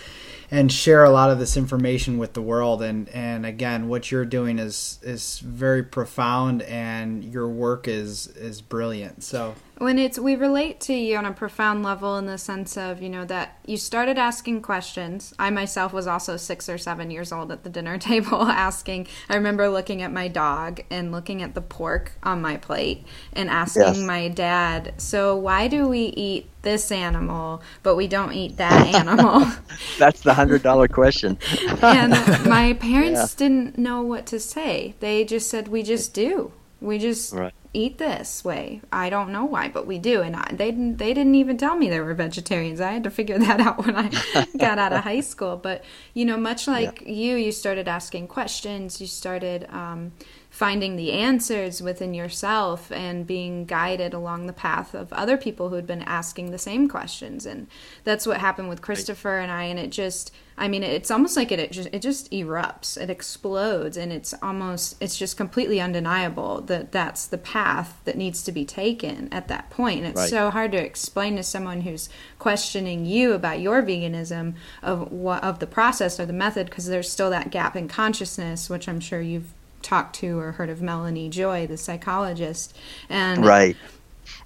[0.52, 2.82] and share a lot of this information with the world.
[2.82, 8.60] And and again, what you're doing is is very profound, and your work is is
[8.60, 9.22] brilliant.
[9.22, 13.00] So when it's we relate to you on a profound level in the sense of
[13.00, 15.32] you know that you started asking questions.
[15.38, 19.08] I myself was also six or seven years old at the dinner table asking.
[19.30, 23.48] I remember looking at my dog and looking at the pork on my plate and
[23.48, 23.98] asking yes.
[23.98, 29.50] my dad so why do we eat this animal but we don't eat that animal?
[29.98, 31.38] That's the hundred dollar question.
[31.80, 32.12] And
[32.46, 33.38] my parents yeah.
[33.38, 34.94] didn't know what to say.
[35.00, 38.80] They just said we just do we just right eat this way.
[38.92, 40.22] I don't know why, but we do.
[40.22, 42.80] And I, they didn't, they didn't even tell me they were vegetarians.
[42.80, 44.08] I had to figure that out when I
[44.58, 45.56] got out of high school.
[45.56, 47.12] But you know, much like yeah.
[47.12, 49.00] you, you started asking questions.
[49.00, 50.12] You started um,
[50.60, 55.74] finding the answers within yourself and being guided along the path of other people who
[55.74, 57.66] had been asking the same questions and
[58.04, 61.50] that's what happened with Christopher and I and it just I mean it's almost like
[61.50, 66.60] it, it just it just erupts it explodes and it's almost it's just completely undeniable
[66.72, 70.00] that that's the path that needs to be taken at that point.
[70.00, 70.28] and it's Right.
[70.28, 75.58] so hard to explain to someone who's questioning you about your veganism of what of
[75.58, 79.22] the process or the method because there's still that gap in consciousness which I'm sure
[79.22, 82.76] you've talked to or heard of Melanie Joy the psychologist
[83.08, 83.76] and Right.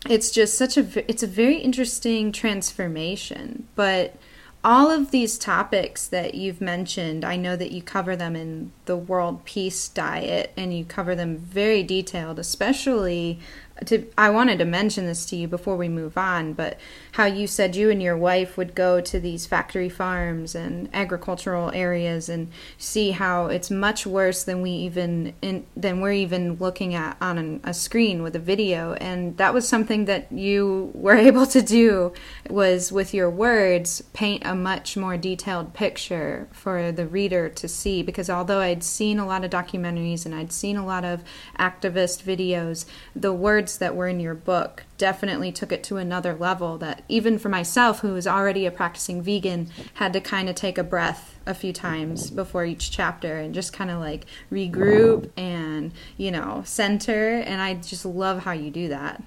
[0.08, 4.16] it's just such a it's a very interesting transformation but
[4.62, 8.96] all of these topics that you've mentioned i know that you cover them in the
[8.96, 13.38] world peace diet and you cover them very detailed especially
[13.84, 16.78] to i wanted to mention this to you before we move on but
[17.12, 21.70] how you said you and your wife would go to these factory farms and agricultural
[21.72, 26.94] areas and see how it's much worse than we even in, than we're even looking
[26.94, 28.94] at on an, a screen with a video.
[28.94, 32.12] And that was something that you were able to do
[32.48, 38.02] was with your words paint a much more detailed picture for the reader to see.
[38.02, 41.22] Because although I'd seen a lot of documentaries and I'd seen a lot of
[41.58, 43.32] activist videos the
[43.64, 47.48] words that were in your book definitely took it to another level that even for
[47.48, 51.55] myself who was already a practicing vegan had to kind of take a breath a
[51.55, 57.37] few times before each chapter and just kind of like regroup and you know center
[57.37, 59.22] and i just love how you do that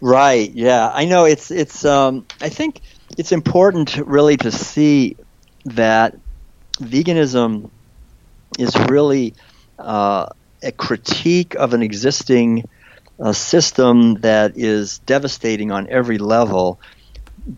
[0.00, 0.50] Right.
[0.50, 1.26] Yeah, I know.
[1.26, 1.84] It's it's.
[1.84, 2.80] Um, I think
[3.18, 5.16] it's important really to see
[5.64, 6.16] that
[6.80, 7.70] veganism
[8.58, 9.34] is really
[9.78, 10.26] uh,
[10.62, 12.64] a critique of an existing
[13.22, 16.80] uh, system that is devastating on every level.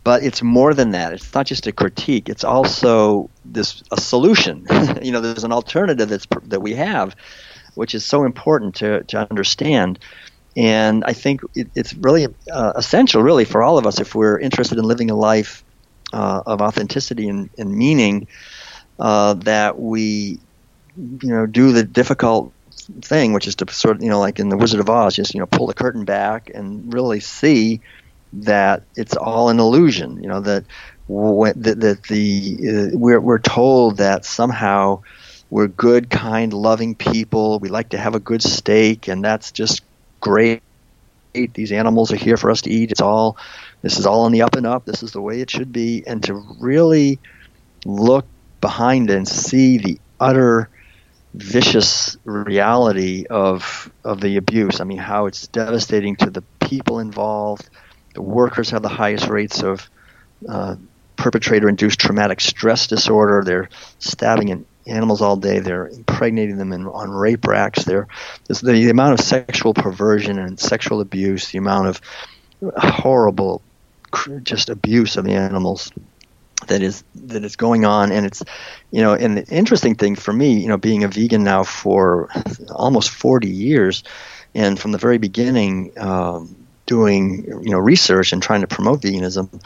[0.03, 1.13] But it's more than that.
[1.13, 2.29] It's not just a critique.
[2.29, 4.67] It's also this a solution.
[5.03, 7.17] you know, there's an alternative that's that we have,
[7.75, 9.99] which is so important to to understand.
[10.57, 14.39] And I think it, it's really uh, essential, really, for all of us if we're
[14.39, 15.65] interested in living a life
[16.13, 18.29] uh, of authenticity and, and meaning,
[18.99, 20.39] uh, that we,
[20.97, 22.53] you know, do the difficult
[23.03, 25.35] thing, which is to sort of, you know, like in the Wizard of Oz, just
[25.35, 27.81] you know, pull the curtain back and really see
[28.33, 30.23] that it's all an illusion.
[30.23, 30.65] You know that
[31.09, 35.03] when, that, that the uh, we're we're told that somehow
[35.51, 37.59] we're good, kind, loving people.
[37.59, 39.83] We like to have a good steak, and that's just
[40.21, 40.63] great.
[41.33, 42.93] These animals are here for us to eat.
[42.93, 43.37] It's all
[43.83, 44.85] this is all on the up and up.
[44.85, 47.19] This is the way it should be, and to really
[47.85, 48.27] look
[48.61, 50.71] behind and see the utter
[51.35, 54.81] vicious reality of of the abuse.
[54.81, 57.69] I mean, how it's devastating to the people involved.
[58.15, 59.91] The workers have the highest rates of
[60.49, 60.77] uh,
[61.17, 63.43] perpetrator-induced traumatic stress disorder.
[63.45, 63.69] They're
[63.99, 65.59] stabbing in animals all day.
[65.59, 67.85] They're impregnating them in, on rape racks.
[67.85, 68.07] They're
[68.47, 71.51] the, the amount of sexual perversion and sexual abuse.
[71.51, 72.01] The amount of
[72.77, 73.63] horrible,
[74.45, 75.91] just abuse of the animals
[76.67, 78.13] that is that is going on.
[78.13, 78.43] And it's
[78.91, 82.29] you know and the interesting thing for me you know being a vegan now for
[82.71, 84.05] almost 40 years
[84.55, 89.61] and from the very beginning um, doing you know research and trying to promote veganism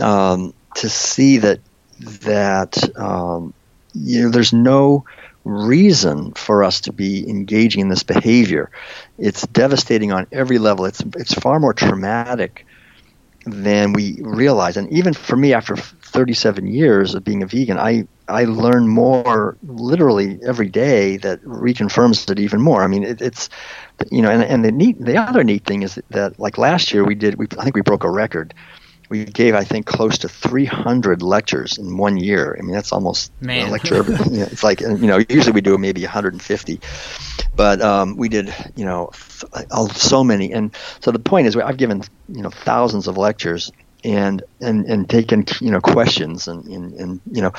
[0.00, 1.60] um, to see that
[2.00, 3.54] that um,
[3.94, 5.04] you know there's no
[5.44, 8.70] reason for us to be engaging in this behavior.
[9.16, 10.86] It's devastating on every level.
[10.86, 12.66] It's it's far more traumatic
[13.46, 14.76] than we realize.
[14.76, 19.56] And even for me, after 37 years of being a vegan, I I learn more
[19.62, 22.82] literally every day that reconfirms it even more.
[22.82, 23.48] I mean, it, it's
[24.10, 27.04] you know, and, and the neat the other neat thing is that like last year
[27.04, 28.52] we did we I think we broke a record.
[29.08, 32.56] We gave I think close to 300 lectures in one year.
[32.58, 33.68] I mean, that's almost Man.
[33.68, 33.96] a lecture.
[33.96, 34.02] you
[34.40, 36.80] know, it's like you know usually we do maybe 150,
[37.54, 39.10] but um, we did you know
[39.70, 40.52] oh, so many.
[40.52, 43.70] And so the point is, I've given you know thousands of lectures
[44.04, 47.52] and and and taken you know questions and and, and you know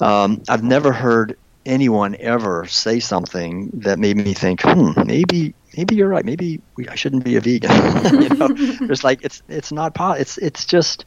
[0.00, 5.94] um, I've never heard anyone ever say something that made me think, hmm, maybe maybe
[5.94, 6.24] you're right.
[6.24, 7.70] Maybe we, I shouldn't be a vegan.
[8.22, 8.48] you know,
[8.86, 11.04] there's like it's it's not po- it's it's just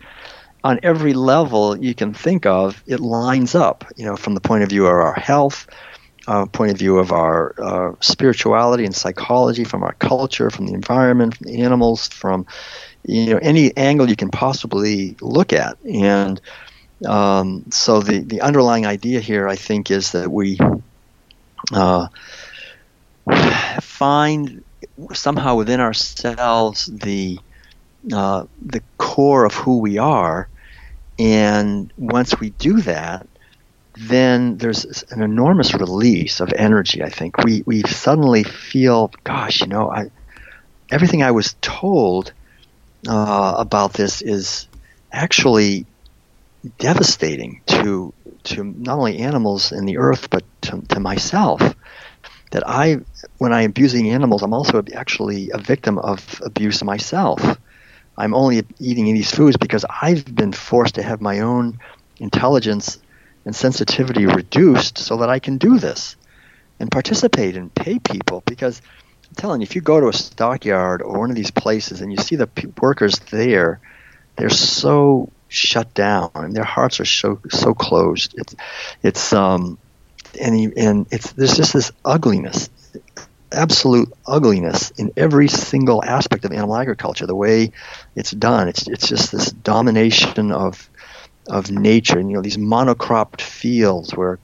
[0.63, 3.85] on every level you can think of, it lines up.
[3.95, 5.67] You know, from the point of view of our health,
[6.27, 10.73] uh, point of view of our uh, spirituality and psychology, from our culture, from the
[10.73, 12.45] environment, from the animals, from
[13.03, 16.41] you know any angle you can possibly look at, and
[17.05, 20.57] um, so the the underlying idea here, I think, is that we
[21.73, 22.07] uh,
[23.81, 24.63] find
[25.13, 27.39] somehow within ourselves the
[28.13, 30.47] uh, the core of who we are,
[31.17, 33.27] and once we do that,
[33.97, 37.01] then there's an enormous release of energy.
[37.03, 40.11] I think we we suddenly feel, gosh, you know, I
[40.91, 42.31] everything I was told
[43.07, 44.67] uh, about this is
[45.11, 45.85] actually
[46.77, 48.13] devastating to
[48.43, 51.61] to not only animals and the earth, but to, to myself.
[52.55, 52.99] That I,
[53.37, 57.41] when I am abusing animals, I'm also actually a victim of abuse myself.
[58.17, 61.79] I'm only eating these foods because I've been forced to have my own
[62.17, 62.97] intelligence
[63.43, 66.15] and sensitivity reduced so that I can do this
[66.79, 68.81] and participate and pay people because
[69.27, 72.09] I'm telling you, if you go to a stockyard or one of these places and
[72.09, 72.47] you see the
[72.81, 73.81] workers there,
[74.37, 78.33] they're so shut down and their hearts are so so closed.
[78.37, 78.55] It's
[79.03, 79.77] it's um
[80.37, 82.69] and and it's there's just this ugliness,
[83.51, 87.25] absolute ugliness in every single aspect of animal agriculture.
[87.25, 87.71] The way
[88.15, 90.89] it's done, it's it's just this domination of
[91.47, 92.19] of nature.
[92.19, 94.39] And, you know, these monocropped fields where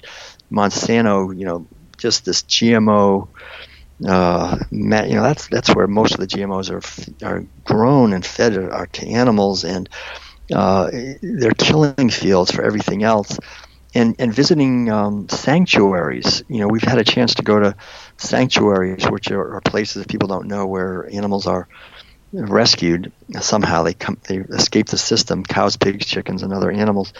[0.51, 1.67] Monsanto, you know,
[1.97, 3.27] just this GMO.
[4.03, 8.57] Uh, you know that's that's where most of the GMOs are are grown and fed
[8.57, 9.87] are to animals, and
[10.51, 10.89] uh,
[11.21, 13.37] they're killing fields for everything else.
[13.93, 17.75] And and visiting um, sanctuaries, you know, we've had a chance to go to
[18.17, 21.67] sanctuaries, which are, are places that people don't know where animals are
[22.31, 23.11] rescued
[23.41, 23.83] somehow.
[23.83, 27.11] They come, they escape the system: cows, pigs, chickens, and other animals.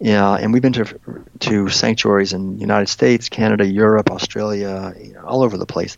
[0.00, 0.98] Yeah, and we've been to
[1.40, 5.96] to sanctuaries in the United States, Canada, Europe, Australia, you know, all over the place.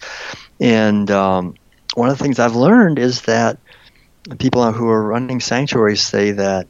[0.58, 1.54] And um,
[1.94, 3.58] one of the things I've learned is that
[4.38, 6.66] people who are running sanctuaries say that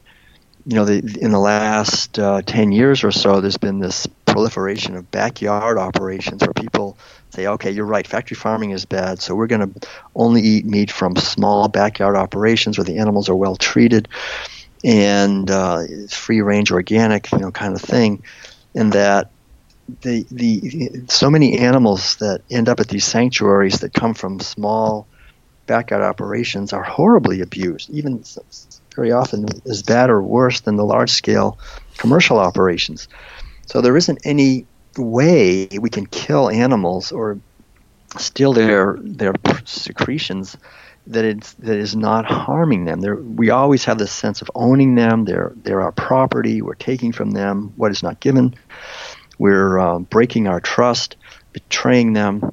[0.66, 4.96] you know, the, in the last uh, 10 years or so, there's been this proliferation
[4.96, 6.96] of backyard operations where people
[7.30, 10.90] say, okay, you're right, factory farming is bad, so we're going to only eat meat
[10.90, 14.08] from small backyard operations where the animals are well treated
[14.84, 18.22] and uh, free range organic, you know, kind of thing.
[18.74, 19.30] And that
[20.02, 25.06] the, the so many animals that end up at these sanctuaries that come from small
[25.66, 28.24] backyard operations are horribly abused, even
[29.00, 31.58] very often as bad or worse than the large scale
[31.96, 33.08] commercial operations.
[33.64, 34.66] So there isn't any
[34.98, 37.38] way we can kill animals or
[38.18, 39.32] steal their their
[39.64, 40.58] secretions
[41.06, 43.00] that it's that is not harming them.
[43.36, 45.24] We always have this sense of owning them.
[45.24, 46.60] They're they're our property.
[46.60, 48.54] We're taking from them what is not given.
[49.38, 51.16] We're uh, breaking our trust,
[51.54, 52.52] betraying them.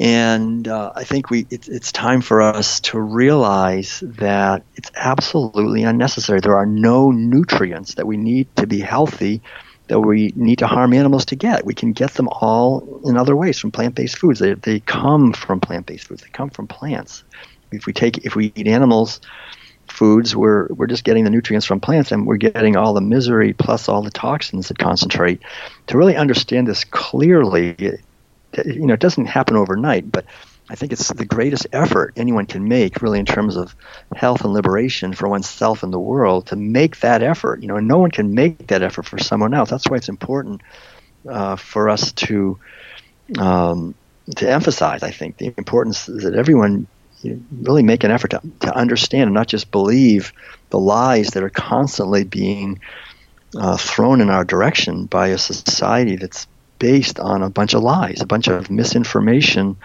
[0.00, 5.84] And uh, I think we it, it's time for us to realize that it's absolutely
[5.84, 6.40] unnecessary.
[6.40, 9.42] There are no nutrients that we need to be healthy
[9.88, 11.66] that we need to harm animals to get.
[11.66, 14.38] We can get them all in other ways from plant-based foods.
[14.38, 16.22] They, they come from plant-based foods.
[16.22, 17.24] They come from plants.
[17.70, 19.20] If we take if we eat animals
[19.88, 23.52] foods, we're we're just getting the nutrients from plants, and we're getting all the misery
[23.52, 25.42] plus all the toxins that concentrate.
[25.88, 27.98] To really understand this clearly,
[28.64, 30.24] you know, it doesn't happen overnight, but
[30.70, 33.74] I think it's the greatest effort anyone can make, really, in terms of
[34.14, 37.62] health and liberation for oneself and the world, to make that effort.
[37.62, 39.70] You know, and no one can make that effort for someone else.
[39.70, 40.62] That's why it's important
[41.28, 42.58] uh, for us to
[43.38, 43.94] um,
[44.36, 45.02] to emphasize.
[45.02, 46.86] I think the importance that everyone
[47.60, 50.32] really make an effort to, to understand and not just believe
[50.70, 52.80] the lies that are constantly being
[53.56, 56.46] uh, thrown in our direction by a society that's
[56.82, 59.76] based on a bunch of lies, a bunch of misinformation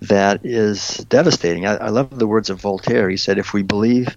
[0.00, 1.66] that is devastating.
[1.66, 3.10] I, I love the words of Voltaire.
[3.10, 4.16] He said, "If we believe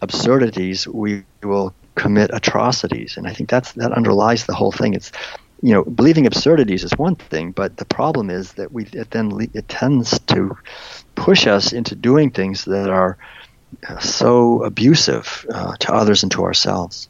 [0.00, 4.94] absurdities, we will commit atrocities," and I think that's that underlies the whole thing.
[4.94, 5.10] It's
[5.60, 9.50] you know, believing absurdities is one thing, but the problem is that we it then
[9.52, 10.56] it tends to
[11.16, 13.18] push us into doing things that are
[14.00, 17.08] so abusive uh, to others and to ourselves.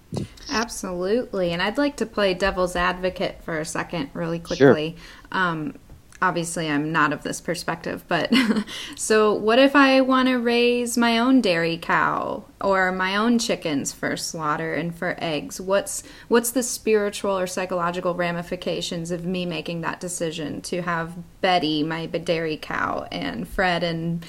[0.51, 1.53] Absolutely.
[1.53, 4.97] And I'd like to play devil's advocate for a second, really quickly.
[4.97, 5.39] Sure.
[5.41, 5.75] Um,
[6.23, 8.33] obviously I'm not of this perspective, but
[8.97, 13.93] so what if I want to raise my own dairy cow or my own chickens
[13.93, 15.61] for slaughter and for eggs?
[15.61, 21.83] What's what's the spiritual or psychological ramifications of me making that decision to have Betty,
[21.83, 24.25] my dairy cow, and Fred and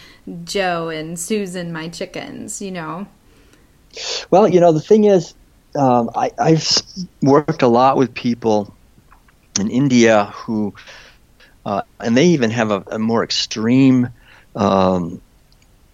[0.46, 3.08] Joe and Susan, my chickens, you know?
[4.30, 5.34] Well, you know, the thing is,
[5.76, 6.66] um, I, I've
[7.22, 8.74] worked a lot with people
[9.60, 10.74] in India who
[11.66, 14.10] uh, and they even have a, a more extreme
[14.56, 15.22] um,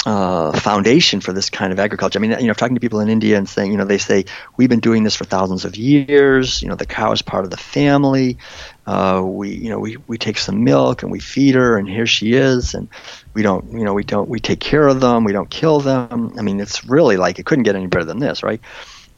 [0.06, 2.18] uh, foundation for this kind of agriculture.
[2.18, 4.26] I mean, you know, talking to people in India and saying, you know, they say
[4.56, 6.62] we've been doing this for thousands of years.
[6.62, 8.38] You know, the cow is part of the family.
[8.86, 12.06] Uh, we, you know, we, we take some milk and we feed her, and here
[12.06, 12.88] she is, and
[13.34, 15.26] we don't, you know, we don't, we take care of them.
[15.26, 16.36] We don't kill them.
[16.38, 18.62] I mean, it's really like it couldn't get any better than this, right?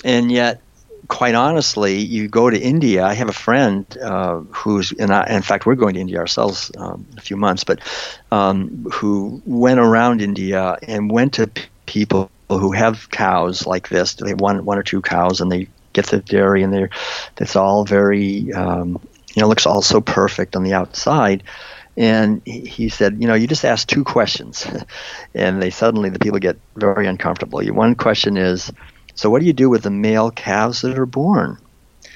[0.04, 0.62] And yet,
[1.10, 3.04] quite honestly, you go to India.
[3.04, 7.06] I have a friend uh, who's, in, in fact, we're going to India ourselves um,
[7.12, 7.82] in a few months, but
[8.32, 14.14] um, who went around India and went to p- people who have cows like this.
[14.14, 16.92] They have one, one or two cows, and they get the dairy, and they're,
[17.38, 19.02] it's all very, um,
[19.34, 21.44] you know, looks all so perfect on the outside.
[21.98, 24.66] And he said, you know, you just ask two questions,
[25.34, 27.66] and they suddenly the people get very uncomfortable.
[27.66, 28.72] One question is,
[29.20, 31.58] so what do you do with the male calves that are born?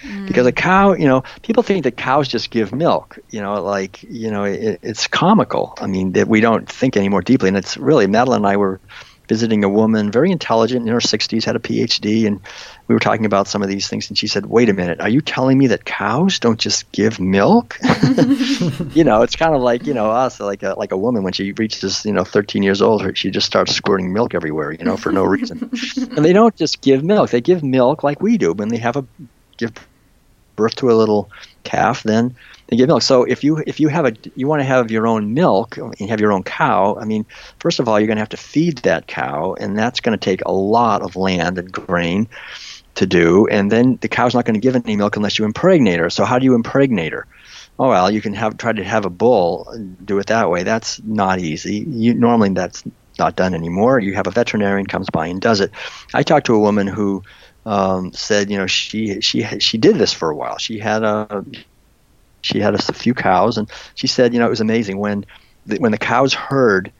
[0.03, 0.25] Mm.
[0.25, 3.19] Because a cow, you know, people think that cows just give milk.
[3.29, 5.73] You know, like you know, it, it's comical.
[5.81, 8.55] I mean, that we don't think any more deeply, and it's really Madeleine and I
[8.55, 8.79] were
[9.27, 12.41] visiting a woman, very intelligent, in her 60s, had a PhD, and
[12.87, 14.09] we were talking about some of these things.
[14.09, 17.19] And she said, "Wait a minute, are you telling me that cows don't just give
[17.19, 17.77] milk?"
[18.93, 21.33] you know, it's kind of like you know us, like a like a woman when
[21.33, 24.97] she reaches you know 13 years old, she just starts squirting milk everywhere, you know,
[24.97, 25.69] for no reason.
[25.97, 28.97] and they don't just give milk; they give milk like we do when they have
[28.97, 29.05] a
[29.57, 29.71] give
[30.55, 31.29] birth to a little
[31.63, 32.03] calf.
[32.03, 32.35] Then
[32.73, 33.01] they give milk.
[33.01, 36.09] So if you if you have a you want to have your own milk and
[36.09, 37.25] have your own cow, I mean,
[37.59, 40.23] first of all, you're going to have to feed that cow, and that's going to
[40.23, 42.27] take a lot of land and grain
[42.95, 43.47] to do.
[43.47, 46.09] And then the cow's not going to give any milk unless you impregnate her.
[46.09, 47.27] So how do you impregnate her?
[47.79, 50.63] Oh well, you can have try to have a bull do it that way.
[50.63, 51.85] That's not easy.
[51.87, 52.83] You normally that's
[53.19, 53.99] not done anymore.
[53.99, 55.71] You have a veterinarian comes by and does it.
[56.13, 57.23] I talked to a woman who
[57.65, 60.57] um, said, you know, she she she did this for a while.
[60.57, 61.45] She had a
[62.43, 65.25] she had a few cows, and she said, you know, it was amazing when
[65.65, 66.91] the, when the cows heard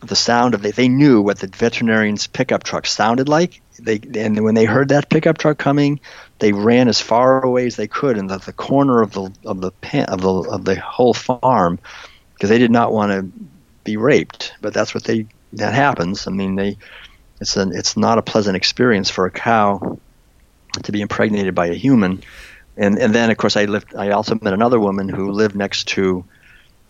[0.00, 3.60] the sound of it, they knew what the veterinarian's pickup truck sounded like.
[3.78, 6.00] They and when they heard that pickup truck coming,
[6.38, 9.60] they ran as far away as they could in the, the corner of the of
[9.60, 11.78] the pen, of the of the whole farm
[12.34, 13.30] because they did not want to
[13.84, 14.54] be raped.
[14.60, 16.26] But that's what they that happens.
[16.26, 16.78] I mean, they
[17.40, 19.98] it's an it's not a pleasant experience for a cow
[20.82, 22.22] to be impregnated by a human
[22.80, 23.94] and and then of course I lived.
[23.94, 26.24] I also met another woman who lived next to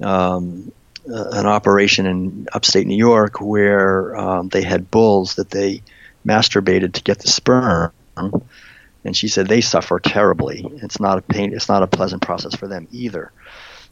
[0.03, 0.72] um,
[1.05, 5.82] an operation in upstate New York where um, they had bulls that they
[6.24, 7.93] masturbated to get the sperm,
[9.05, 10.64] and she said they suffer terribly.
[10.82, 11.53] It's not a pain.
[11.53, 13.32] It's not a pleasant process for them either.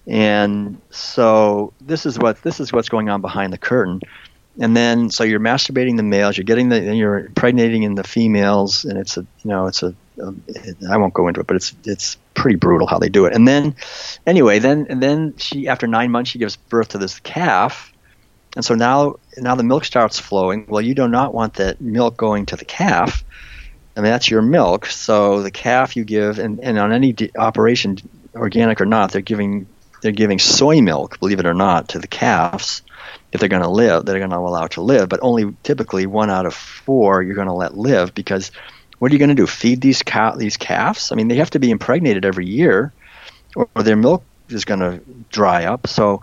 [0.06, 4.00] And so this is what this is what's going on behind the curtain.
[4.60, 8.84] And then so you're masturbating the males, you're getting the, you're impregnating in the females,
[8.84, 9.94] and it's a you know it's a
[10.88, 13.34] I won't go into it, but it's it's pretty brutal how they do it.
[13.34, 13.76] And then,
[14.26, 17.92] anyway, then and then she after nine months she gives birth to this calf,
[18.56, 20.66] and so now now the milk starts flowing.
[20.68, 23.24] Well, you do not want that milk going to the calf.
[23.96, 24.86] I mean that's your milk.
[24.86, 27.98] So the calf you give, and, and on any de- operation,
[28.34, 29.66] organic or not, they're giving
[30.00, 32.82] they're giving soy milk, believe it or not, to the calves
[33.32, 34.04] if they're going to live.
[34.04, 37.48] They're going to allow to live, but only typically one out of four you're going
[37.48, 38.50] to let live because
[38.98, 39.46] what are you going to do?
[39.46, 41.12] Feed these cow these calves?
[41.12, 42.92] I mean, they have to be impregnated every year,
[43.54, 45.86] or, their milk is going to dry up.
[45.86, 46.22] So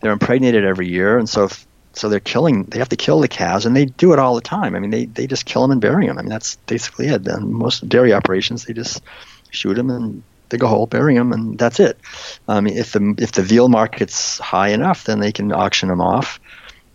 [0.00, 1.48] they're impregnated every year, and so
[1.92, 2.64] so they're killing.
[2.64, 4.74] They have to kill the calves, and they do it all the time.
[4.74, 6.18] I mean, they they just kill them and bury them.
[6.18, 7.26] I mean, that's basically it.
[7.26, 9.02] And most dairy operations, they just
[9.50, 11.98] shoot them and dig a hole, bury them, and that's it.
[12.48, 16.00] I Um, if the if the veal market's high enough, then they can auction them
[16.00, 16.40] off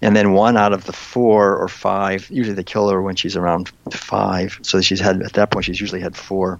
[0.02, 3.36] and then one out of the four or five usually they kill her when she's
[3.36, 4.60] around five.
[4.62, 6.60] So she's had at that point she's usually had four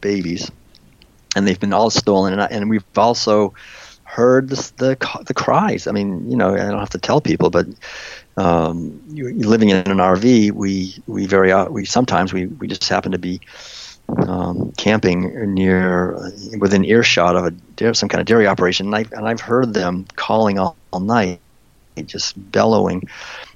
[0.00, 0.50] babies.
[1.36, 2.32] And they've been all stolen.
[2.32, 3.54] And, I, and we've also
[4.02, 5.86] heard the, the, the cries.
[5.86, 7.66] I mean you know i don't have to tell people but
[8.36, 12.88] um, you, living in an rv we we very uh, we sometimes we, we just
[12.88, 13.40] happen to be
[14.08, 18.86] um, camping near within earshot of a some kind of dairy operation.
[18.86, 21.40] And, I, and I've heard them calling all, all night
[22.02, 23.08] just bellowing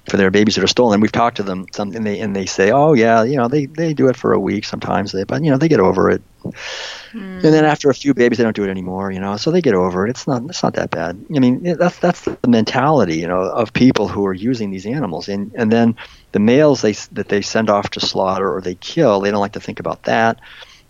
[0.09, 1.01] for their babies that are stolen.
[1.01, 3.65] We've talked to them, some, and they and they say, "Oh yeah, you know, they,
[3.65, 6.21] they do it for a week sometimes, they, but you know, they get over it."
[6.43, 6.53] Mm.
[7.13, 9.37] And then after a few babies, they don't do it anymore, you know.
[9.37, 10.11] So they get over it.
[10.11, 11.23] It's not it's not that bad.
[11.35, 15.29] I mean, that's that's the mentality, you know, of people who are using these animals,
[15.29, 15.95] and and then
[16.31, 19.53] the males they that they send off to slaughter or they kill, they don't like
[19.53, 20.39] to think about that.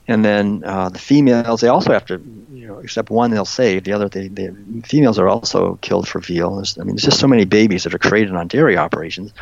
[0.09, 2.19] And then uh, the females, they also have to,
[2.51, 3.83] you know, except one they'll save.
[3.83, 4.49] The other, they, they,
[4.83, 6.55] females are also killed for veal.
[6.55, 9.33] There's, I mean, there's just so many babies that are created on dairy operations,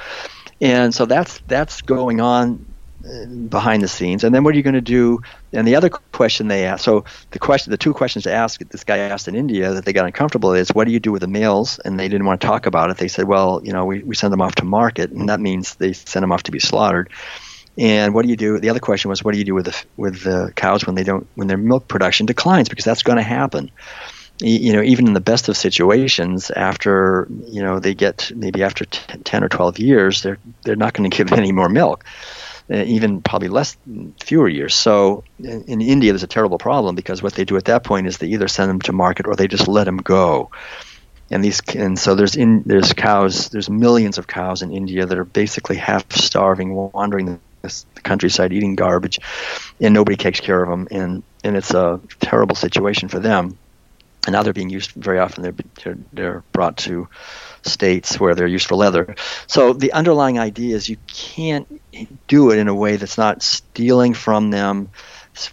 [0.60, 2.66] and so that's that's going on
[3.06, 4.26] uh, behind the scenes.
[4.26, 5.22] And then what are you going to do?
[5.54, 8.84] And the other question they ask, so the question, the two questions to ask, this
[8.84, 11.30] guy asked in India that they got uncomfortable is, what do you do with the
[11.30, 11.80] males?
[11.80, 12.98] And they didn't want to talk about it.
[12.98, 15.76] They said, well, you know, we, we send them off to market, and that means
[15.76, 17.10] they send them off to be slaughtered.
[17.78, 18.60] And what do you do?
[18.60, 21.04] The other question was, what do you do with the with the cows when they
[21.04, 22.70] don't when their milk production declines?
[22.70, 23.72] Because that's going to happen.
[24.40, 28.86] You know, even in the best of situations, after you know they get maybe after
[28.86, 32.04] 10 or 12 years, they're they're not going to give any more milk.
[32.72, 33.78] uh, even probably less,
[34.22, 34.76] fewer years.
[34.76, 38.08] So in, in India, there's a terrible problem because what they do at that point
[38.08, 40.52] is they either send them to market or they just let them go
[41.30, 45.18] and these and so there's in there's cows there's millions of cows in India that
[45.18, 47.40] are basically half starving wandering
[47.96, 49.20] the, countryside eating garbage
[49.80, 53.58] and nobody takes care of them and and it's a terrible situation for them
[54.26, 57.08] and now they're being used very often they're they're, they're brought to
[57.64, 59.16] states where they're used for leather
[59.46, 61.82] so the underlying idea is you can't
[62.28, 64.90] do it in a way that's not stealing from them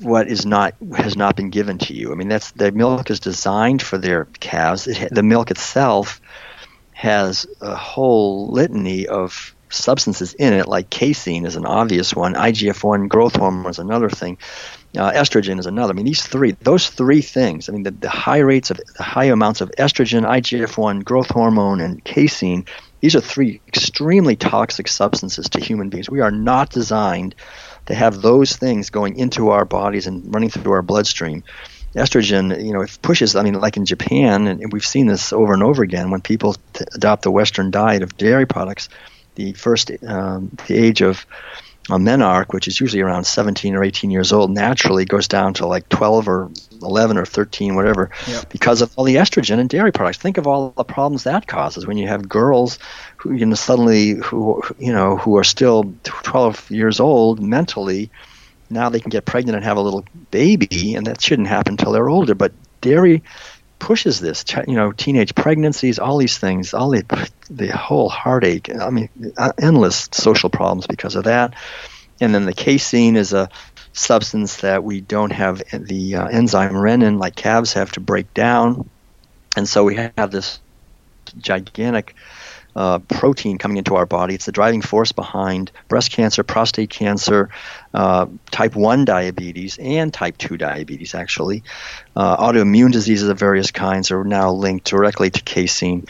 [0.01, 2.13] what is not has not been given to you.
[2.13, 4.87] I mean, that's the milk is designed for their calves.
[4.87, 6.21] It, the milk itself
[6.93, 12.35] has a whole litany of substances in it, like casein is an obvious one.
[12.35, 14.39] IGF-1 growth hormone is another thing.
[14.97, 15.93] Uh, estrogen is another.
[15.93, 17.69] I mean, these three, those three things.
[17.69, 21.81] I mean, the, the high rates of the high amounts of estrogen, IGF-1, growth hormone,
[21.81, 22.65] and casein.
[23.01, 26.09] These are three extremely toxic substances to human beings.
[26.09, 27.35] We are not designed
[27.87, 31.43] to have those things going into our bodies and running through our bloodstream.
[31.95, 33.37] Estrogen, you know, it pushes.
[33.37, 36.55] I mean, like in Japan, and we've seen this over and over again when people
[36.73, 38.89] t- adopt the Western diet of dairy products.
[39.35, 41.27] The first, um, the age of
[41.91, 45.67] a menarche, which is usually around 17 or 18 years old, naturally goes down to
[45.67, 46.51] like 12 or
[46.83, 48.49] 11 or 13, whatever, yep.
[48.49, 50.19] because of all the estrogen in dairy products.
[50.19, 52.79] Think of all the problems that causes when you have girls
[53.17, 58.11] who you know suddenly who you know who are still 12 years old mentally.
[58.71, 61.93] Now they can get pregnant and have a little baby, and that shouldn't happen until
[61.93, 62.35] they're older.
[62.35, 63.23] But dairy
[63.85, 68.75] pushes this, you know, teenage pregnancies, all these things, all the the whole heartache.
[68.75, 71.53] I mean, uh, endless social problems because of that.
[72.19, 73.51] And then the casein is a
[73.93, 78.89] substance that we don't have the uh, enzyme rennin like calves have to break down,
[79.55, 80.61] and so we have this
[81.37, 82.15] gigantic
[82.77, 84.35] uh, protein coming into our body.
[84.35, 87.51] It's the driving force behind breast cancer, prostate cancer,
[87.93, 91.63] uh, type 1 diabetes, and type 2 diabetes, actually.
[92.17, 96.07] Uh, autoimmune diseases of various kinds are now linked directly to casein.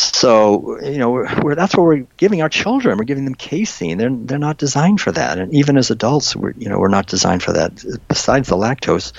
[0.00, 2.98] So, you know, we're, we're, that's what we're giving our children.
[2.98, 3.98] We're giving them casein.
[3.98, 5.38] They're, they're not designed for that.
[5.38, 9.12] And even as adults, we're, you know, we're not designed for that, besides the lactose.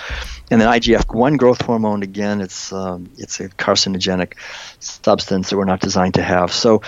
[0.49, 4.33] And then IGF-1 growth hormone, again, it's, um, it's a carcinogenic
[4.79, 6.51] substance that we're not designed to have.
[6.51, 6.81] So,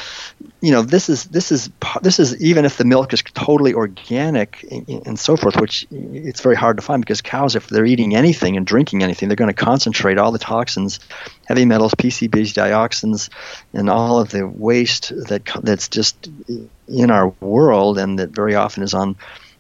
[0.64, 1.70] you know, this is, this is,
[2.04, 6.56] this is, even if the milk is totally organic and, so forth, which it's very
[6.56, 9.66] hard to find because cows, if they're eating anything and drinking anything, they're going to
[9.66, 11.02] concentrate all the toxins,
[11.48, 13.28] heavy metals, PCBs, dioxins,
[13.74, 16.30] and all of the waste that that's just
[16.88, 19.18] in our world and that very often is on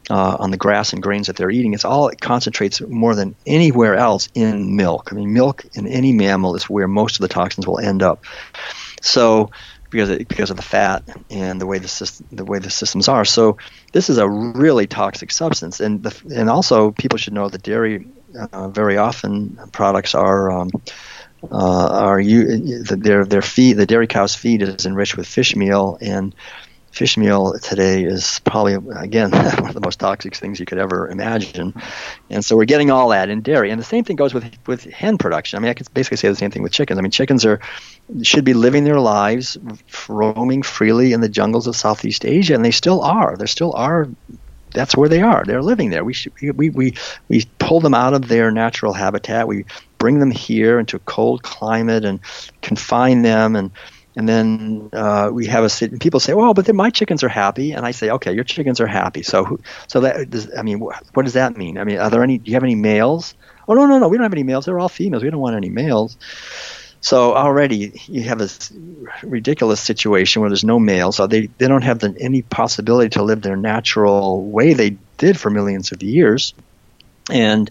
[0.09, 1.73] uh, on the grass and grains that they're eating.
[1.73, 5.09] It's all it concentrates more than anywhere else in milk.
[5.11, 8.23] I mean, milk in any mammal is where most of the toxins will end up.
[9.01, 9.51] So
[9.93, 13.07] because of, because of the fat and the way the system, the way the systems
[13.07, 13.23] are.
[13.23, 13.57] So
[13.93, 18.07] this is a really toxic substance, and the, and also people should know that dairy
[18.51, 20.51] uh, very often products are.
[20.51, 20.69] Um,
[21.51, 25.97] uh, are you their their feed the dairy cow's feed is enriched with fish meal
[25.99, 26.33] and
[26.93, 31.09] fish meal today is probably again one of the most toxic things you could ever
[31.09, 31.73] imagine.
[32.29, 33.71] And so we're getting all that in dairy.
[33.71, 35.57] And the same thing goes with with hen production.
[35.57, 36.99] I mean i could basically say the same thing with chickens.
[36.99, 37.59] I mean chickens are
[38.21, 39.57] should be living their lives
[40.07, 43.35] roaming freely in the jungles of southeast asia and they still are.
[43.37, 44.07] There still are
[44.73, 45.43] that's where they are.
[45.45, 46.03] They're living there.
[46.03, 46.93] We should, we we
[47.27, 49.47] we pull them out of their natural habitat.
[49.47, 49.65] We
[49.97, 52.19] bring them here into a cold climate and
[52.61, 53.71] confine them and
[54.15, 55.91] and then uh, we have a sit.
[55.91, 58.43] and People say, "Well, but then my chickens are happy," and I say, "Okay, your
[58.43, 61.77] chickens are happy." So, so that does, I mean, what does that mean?
[61.77, 62.37] I mean, are there any?
[62.37, 63.35] Do you have any males?
[63.67, 64.65] Oh no, no, no, we don't have any males.
[64.65, 65.23] They're all females.
[65.23, 66.17] We don't want any males.
[67.01, 68.71] So already you have this
[69.23, 71.17] ridiculous situation where there's no males.
[71.17, 75.37] So they, they don't have the, any possibility to live their natural way they did
[75.37, 76.53] for millions of years,
[77.29, 77.69] and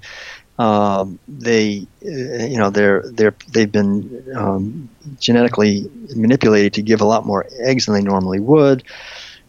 [0.59, 7.07] um, they, uh, you know, they're they're they've been um, genetically manipulated to give a
[7.07, 8.85] lot more eggs than they normally would,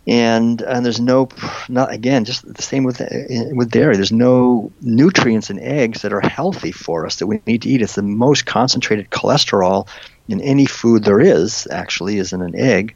[0.07, 1.27] and and there's no,
[1.67, 3.05] not again, just the same with uh,
[3.51, 3.95] with dairy.
[3.95, 7.81] There's no nutrients in eggs that are healthy for us that we need to eat.
[7.81, 9.87] It's the most concentrated cholesterol
[10.29, 11.67] in any food there is.
[11.69, 12.95] Actually, is in an egg.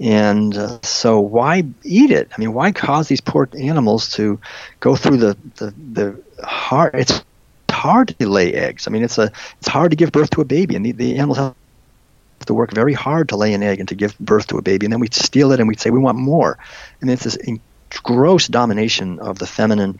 [0.00, 2.30] And uh, so, why eat it?
[2.36, 4.40] I mean, why cause these poor animals to
[4.78, 6.94] go through the, the, the hard?
[6.94, 7.24] It's
[7.78, 8.86] hard to lay eggs.
[8.86, 11.16] I mean, it's a it's hard to give birth to a baby, and the, the
[11.16, 11.54] animals have
[12.46, 14.86] to work very hard to lay an egg and to give birth to a baby,
[14.86, 16.58] and then we'd steal it and we'd say we want more,
[17.00, 17.38] and it's this
[18.02, 19.98] gross domination of the feminine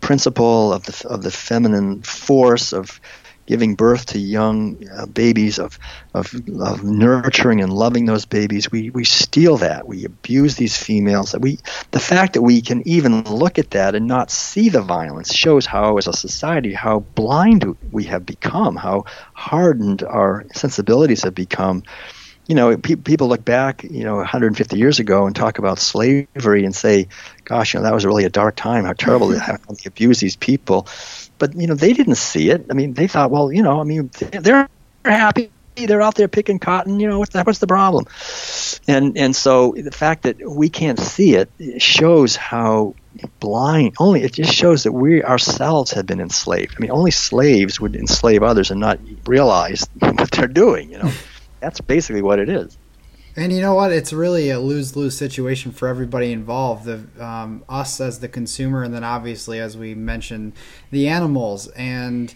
[0.00, 3.00] principle of the of the feminine force of
[3.50, 5.76] giving birth to young uh, babies, of,
[6.14, 8.70] of, of nurturing and loving those babies.
[8.70, 9.88] We, we steal that.
[9.88, 11.34] We abuse these females.
[11.36, 11.58] We,
[11.90, 15.66] the fact that we can even look at that and not see the violence shows
[15.66, 21.82] how, as a society, how blind we have become, how hardened our sensibilities have become
[22.46, 26.64] you know, pe- people look back, you know, 150 years ago and talk about slavery
[26.64, 27.06] and say,
[27.44, 28.84] gosh, you know, that was really a dark time.
[28.84, 29.38] How terrible mm-hmm.
[29.38, 30.88] how they abused these people.
[31.40, 32.66] But, you know, they didn't see it.
[32.70, 34.68] I mean, they thought, well, you know, I mean, they're
[35.04, 35.50] happy.
[35.74, 37.00] They're out there picking cotton.
[37.00, 38.06] You know, what's, that, what's the problem?
[38.86, 41.50] And, and so the fact that we can't see it
[41.82, 42.94] shows how
[43.40, 47.80] blind only it just shows that we ourselves have been enslaved i mean only slaves
[47.80, 51.10] would enslave others and not realize what they're doing you know
[51.60, 52.76] that's basically what it is.
[53.40, 53.90] And you know what?
[53.90, 56.84] It's really a lose lose situation for everybody involved.
[56.84, 60.52] The, um, us as the consumer, and then obviously, as we mentioned,
[60.90, 62.34] the animals and.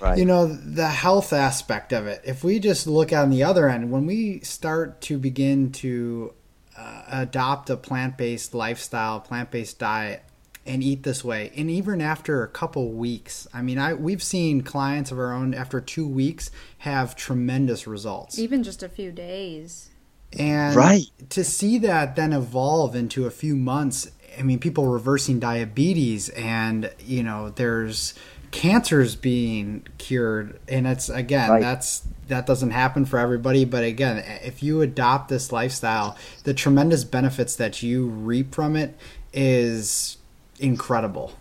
[0.00, 0.18] Right.
[0.18, 2.20] You know, the health aspect of it.
[2.26, 6.34] If we just look on the other end, when we start to begin to
[6.76, 10.22] uh, adopt a plant based lifestyle, plant based diet,
[10.66, 11.52] and eat this way.
[11.56, 15.54] And even after a couple weeks, I mean, I we've seen clients of our own
[15.54, 18.38] after two weeks have tremendous results.
[18.38, 19.90] Even just a few days.
[20.38, 21.06] And right.
[21.30, 26.90] to see that then evolve into a few months, I mean, people reversing diabetes, and
[26.98, 28.14] you know, there's
[28.50, 31.60] cancers being cured, and it's again, right.
[31.60, 33.64] that's that doesn't happen for everybody.
[33.64, 38.96] But again, if you adopt this lifestyle, the tremendous benefits that you reap from it
[39.32, 40.16] is
[40.58, 41.32] incredible.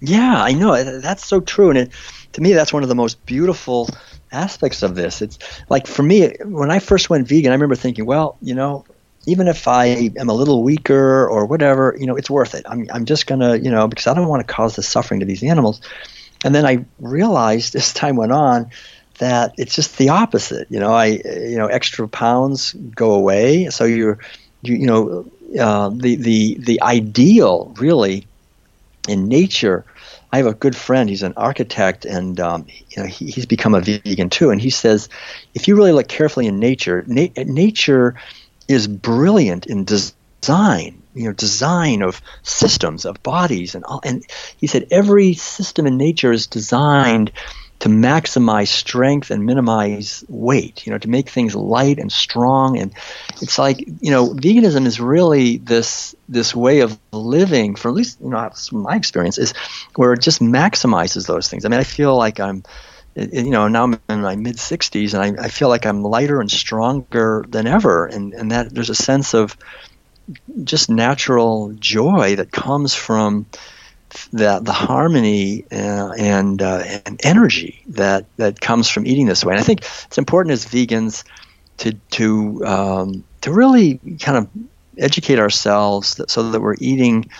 [0.00, 1.00] Yeah, I know.
[1.00, 1.70] That's so true.
[1.70, 1.92] And it,
[2.32, 3.88] to me, that's one of the most beautiful
[4.30, 5.20] aspects of this.
[5.22, 5.38] It's
[5.68, 8.84] like for me, when I first went vegan, I remember thinking, well, you know,
[9.26, 9.86] even if I
[10.16, 12.64] am a little weaker or whatever, you know, it's worth it.
[12.68, 15.20] I'm, I'm just going to, you know, because I don't want to cause the suffering
[15.20, 15.80] to these animals.
[16.44, 18.70] And then I realized as time went on
[19.18, 20.68] that it's just the opposite.
[20.70, 23.68] You know, I, you know, extra pounds go away.
[23.70, 24.18] So you're,
[24.62, 25.30] you, you know,
[25.60, 28.27] uh, the the the ideal really
[29.08, 29.84] in nature.
[30.32, 31.08] I have a good friend.
[31.08, 34.50] He's an architect, and um, you know, he, he's become a vegan too.
[34.50, 35.08] And he says,
[35.54, 38.14] if you really look carefully in nature, na- nature
[38.68, 41.02] is brilliant in design.
[41.14, 44.00] You know, design of systems of bodies, and all.
[44.04, 44.22] And
[44.58, 47.32] he said every system in nature is designed
[47.80, 52.76] to maximize strength and minimize weight, you know, to make things light and strong.
[52.78, 52.92] And
[53.40, 58.20] it's like, you know, veganism is really this this way of living, for at least,
[58.20, 59.54] you know, my experience, is
[59.94, 61.64] where it just maximizes those things.
[61.64, 62.64] I mean, I feel like I'm,
[63.14, 66.40] you know, now I'm in my mid 60s and I, I feel like I'm lighter
[66.40, 68.06] and stronger than ever.
[68.06, 69.56] And, and that there's a sense of
[70.64, 73.46] just natural joy that comes from,
[74.32, 79.54] the the harmony uh, and uh, and energy that that comes from eating this way.
[79.54, 81.24] And I think it's important as vegans
[81.78, 84.48] to to um, to really kind of
[84.96, 87.30] educate ourselves that, so that we're eating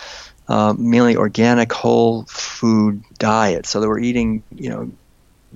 [0.47, 4.91] uh, mainly organic whole food diet, so that we're eating you know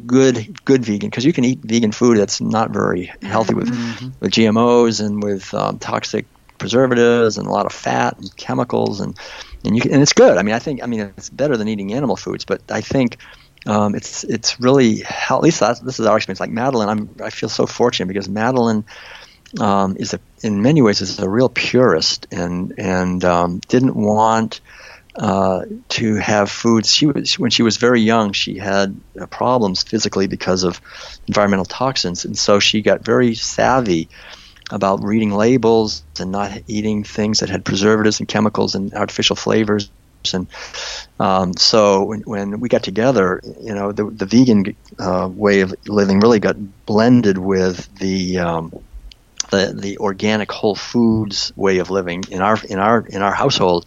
[0.07, 4.09] good good vegan because you can eat vegan food that's not very healthy with mm-hmm.
[4.19, 6.25] with GMOs and with um, toxic
[6.57, 9.17] preservatives and a lot of fat and chemicals and
[9.65, 10.37] and you can, and it's good.
[10.37, 13.17] I mean, I think I mean it's better than eating animal foods, but I think
[13.65, 16.39] um, it's it's really at least this is our experience.
[16.39, 18.83] Like Madeleine, I'm I feel so fortunate because Madeleine
[19.59, 24.61] um, is a in many ways is a real purist and and um, didn't want.
[25.15, 26.91] Uh, to have foods.
[26.91, 28.31] She was when she was very young.
[28.31, 30.81] She had uh, problems physically because of
[31.27, 34.09] environmental toxins, and so she got very savvy
[34.71, 39.89] about reading labels and not eating things that had preservatives and chemicals and artificial flavors.
[40.33, 40.47] And
[41.19, 45.75] um, so when, when, we got together, you know, the, the vegan uh, way of
[45.87, 46.55] living really got
[46.85, 48.71] blended with the, um,
[49.51, 53.85] the the organic whole foods way of living in our in our in our household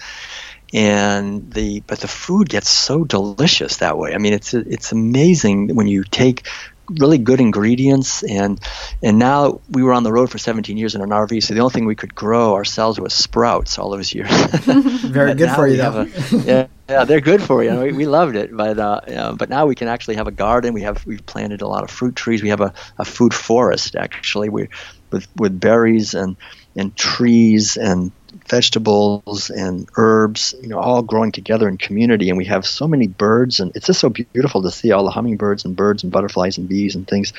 [0.73, 4.15] and the but the food gets so delicious that way.
[4.15, 6.47] I mean, it's it's amazing when you take
[6.89, 8.61] really good ingredients and
[9.03, 11.61] and now we were on the road for 17 years in an RV so the
[11.61, 14.31] only thing we could grow ourselves was sprouts all those years.
[14.61, 16.03] Very good for you though.
[16.03, 16.07] A,
[16.37, 17.79] yeah, yeah they're good for you.
[17.79, 20.75] We, we loved it but uh, yeah, but now we can actually have a garden.
[20.75, 22.43] We have we've planted a lot of fruit trees.
[22.43, 24.69] We have a, a food forest actually we
[25.11, 26.37] with with berries and
[26.77, 28.13] and trees and
[28.49, 32.29] vegetables and herbs, you know, all growing together in community.
[32.29, 35.11] And we have so many birds, and it's just so beautiful to see all the
[35.11, 37.33] hummingbirds and birds and butterflies and bees and things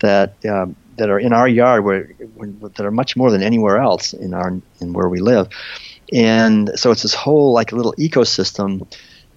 [0.00, 2.04] that um, that are in our yard, where,
[2.34, 5.48] where, that are much more than anywhere else in our in where we live.
[6.12, 8.86] And so it's this whole like little ecosystem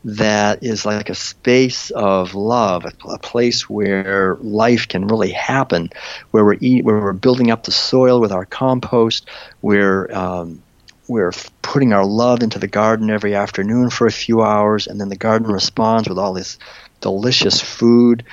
[0.06, 5.90] that is like a space of love, a, place where life can really happen,
[6.32, 9.30] where we're eat, where we're building up the soil with our compost,
[9.62, 10.62] we're um,
[11.08, 15.10] we're putting our love into the garden every afternoon for a few hours, and then
[15.10, 16.58] the garden responds with all this
[17.02, 18.24] delicious food.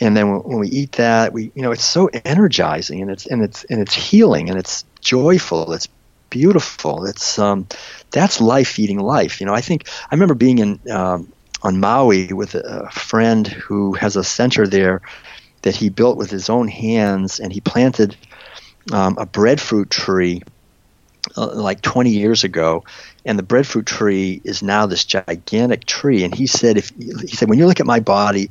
[0.00, 3.42] And then when, we eat that, we you know it's so energizing and it's and
[3.42, 5.72] it's and it's healing and it's joyful.
[5.72, 5.88] It's
[6.30, 7.04] beautiful.
[7.04, 7.66] It's um,
[8.10, 9.40] that's life feeding life.
[9.40, 13.94] You know, I think I remember being in um, on Maui with a friend who
[13.94, 15.02] has a center there
[15.62, 18.16] that he built with his own hands, and he planted
[18.92, 20.42] um, a breadfruit tree
[21.36, 22.84] uh, like 20 years ago,
[23.24, 26.24] and the breadfruit tree is now this gigantic tree.
[26.24, 28.50] And he said, if he said when you look at my body,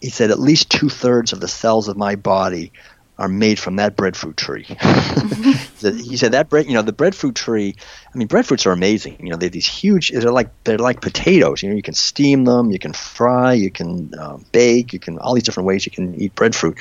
[0.00, 2.72] he said at least two thirds of the cells of my body
[3.20, 4.64] are made from that breadfruit tree.
[5.80, 7.76] he said that bread, you know, the breadfruit tree.
[8.12, 9.18] I mean, breadfruits are amazing.
[9.20, 10.10] You know, they're these huge.
[10.10, 11.62] They're like they're like potatoes.
[11.62, 15.18] You know, you can steam them, you can fry, you can uh, bake, you can
[15.18, 16.78] all these different ways you can eat breadfruit.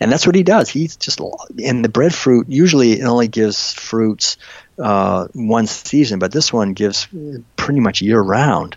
[0.00, 0.68] And that's what he does.
[0.68, 1.20] He's just
[1.64, 4.38] and the breadfruit usually it only gives fruits
[4.80, 7.06] uh, one season, but this one gives
[7.54, 8.76] pretty much year round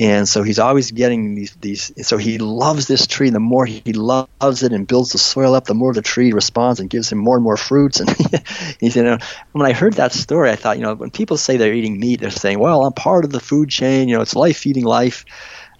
[0.00, 3.92] and so he's always getting these these so he loves this tree the more he
[3.92, 7.18] loves it and builds the soil up the more the tree responds and gives him
[7.18, 8.08] more and more fruits and
[8.80, 9.18] he said you know,
[9.52, 12.18] when i heard that story i thought you know when people say they're eating meat
[12.18, 15.24] they're saying well i'm part of the food chain you know it's life feeding life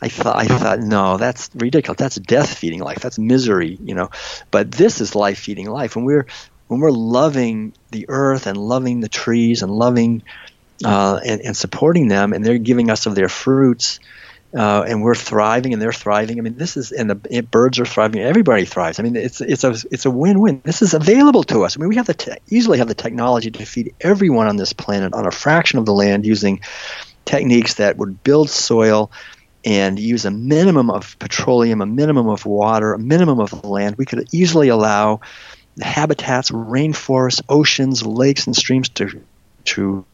[0.02, 1.98] I thought, I thought, no, that's ridiculous.
[1.98, 3.00] That's death feeding life.
[3.00, 4.08] That's misery, you know.
[4.50, 5.94] But this is life feeding life.
[5.94, 6.26] When we're
[6.68, 10.22] when we're loving the earth and loving the trees and loving
[10.84, 14.00] uh, and, and, supporting them, and they're giving us of their fruits,
[14.56, 16.38] uh, and we're thriving, and they're thriving.
[16.38, 18.20] I mean, this is and the birds are thriving.
[18.22, 18.98] Everybody thrives.
[18.98, 20.62] I mean, it's it's a it's a win-win.
[20.64, 21.76] This is available to us.
[21.76, 24.72] I mean, we have the te- easily have the technology to feed everyone on this
[24.72, 26.60] planet on a fraction of the land using
[27.24, 29.12] techniques that would build soil
[29.64, 33.96] and use a minimum of petroleum, a minimum of water, a minimum of land.
[33.96, 35.20] We could easily allow
[35.80, 39.22] habitats, rainforests, oceans, lakes, and streams to
[39.66, 40.04] to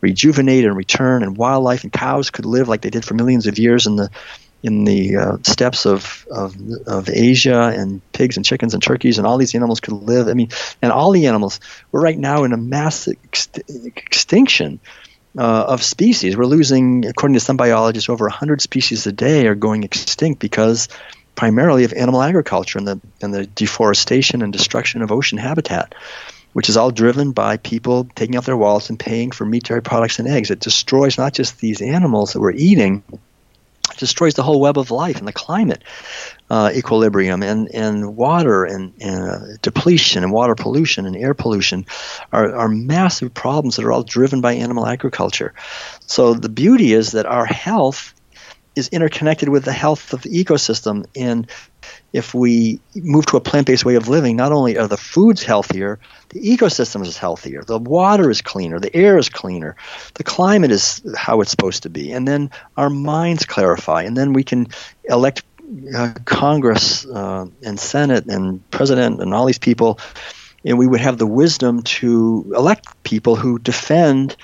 [0.00, 3.58] rejuvenate and return, and wildlife and cows could live like they did for millions of
[3.58, 4.10] years in the
[4.62, 6.54] in the uh, steppes of, of,
[6.86, 10.28] of Asia, and pigs and chickens and turkeys and all these animals could live.
[10.28, 10.50] I mean,
[10.82, 11.60] and all the animals.
[11.90, 14.80] We're right now in a mass extinction
[15.38, 16.36] uh, of species.
[16.36, 20.88] We're losing, according to some biologists, over 100 species a day are going extinct because
[21.34, 25.94] primarily of animal agriculture and the and the deforestation and destruction of ocean habitat
[26.52, 29.82] which is all driven by people taking out their wallets and paying for meat, dairy
[29.82, 30.50] products, and eggs.
[30.50, 33.02] It destroys not just these animals that we're eating,
[33.90, 35.82] it destroys the whole web of life and the climate
[36.48, 41.86] uh, equilibrium and, and water and, and uh, depletion and water pollution and air pollution
[42.32, 45.54] are, are massive problems that are all driven by animal agriculture.
[46.06, 48.14] So the beauty is that our health
[48.76, 51.04] is interconnected with the health of the ecosystem.
[51.16, 51.50] And
[52.12, 55.98] if we move to a plant-based way of living, not only are the foods healthier,
[56.28, 59.76] the ecosystem is healthier, the water is cleaner, the air is cleaner,
[60.14, 64.32] the climate is how it's supposed to be, and then our minds clarify, and then
[64.32, 64.68] we can
[65.04, 65.42] elect
[65.94, 69.98] uh, Congress uh, and Senate and President and all these people,
[70.64, 74.36] and we would have the wisdom to elect people who defend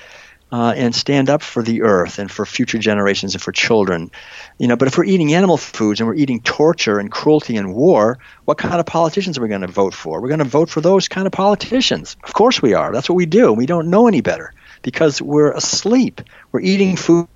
[0.51, 4.09] uh, and stand up for the earth and for future generations and for children.
[4.57, 7.73] You know, but if we're eating animal foods and we're eating torture and cruelty and
[7.73, 10.21] war, what kind of politicians are we going to vote for?
[10.21, 12.15] We're going to vote for those kind of politicians.
[12.23, 12.93] Of course we are.
[12.93, 13.51] That's what we do.
[13.51, 16.21] We don't know any better because we're asleep.
[16.51, 17.27] We're eating foods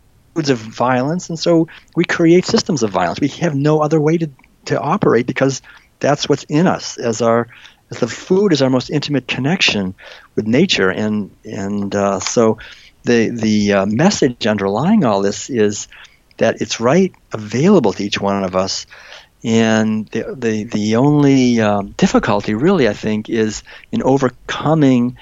[0.49, 3.20] of violence, and so we create systems of violence.
[3.20, 4.30] We have no other way to,
[4.66, 5.62] to operate because
[5.99, 7.47] that's what's in us as our
[7.91, 9.93] as the food is our most intimate connection
[10.36, 12.57] with nature and and uh, so
[13.04, 15.88] the the uh, message underlying all this is
[16.38, 18.86] that it's right available to each one of us,
[19.43, 25.18] and the the, the only um, difficulty, really, I think, is in overcoming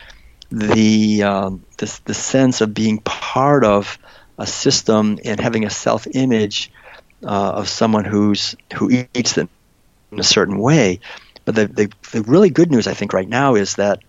[0.51, 3.97] the um, the sense of being part of
[4.37, 6.71] a system and having a self image
[7.23, 9.49] uh, of someone who's who eats them
[10.11, 10.99] in a certain way.
[11.45, 14.01] But the, the the really good news, I think, right now is that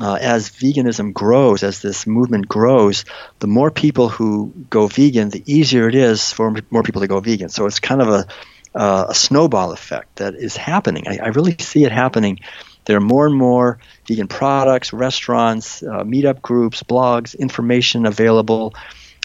[0.00, 3.04] uh, as veganism grows, as this movement grows,
[3.38, 7.20] the more people who go vegan, the easier it is for more people to go
[7.20, 7.48] vegan.
[7.48, 8.26] So it's kind of a,
[8.74, 11.06] uh, a snowball effect that is happening.
[11.06, 12.40] I, I, really see it happening.
[12.86, 13.78] There are more and more
[14.08, 18.74] vegan products, restaurants, uh, meetup groups, blogs, information available.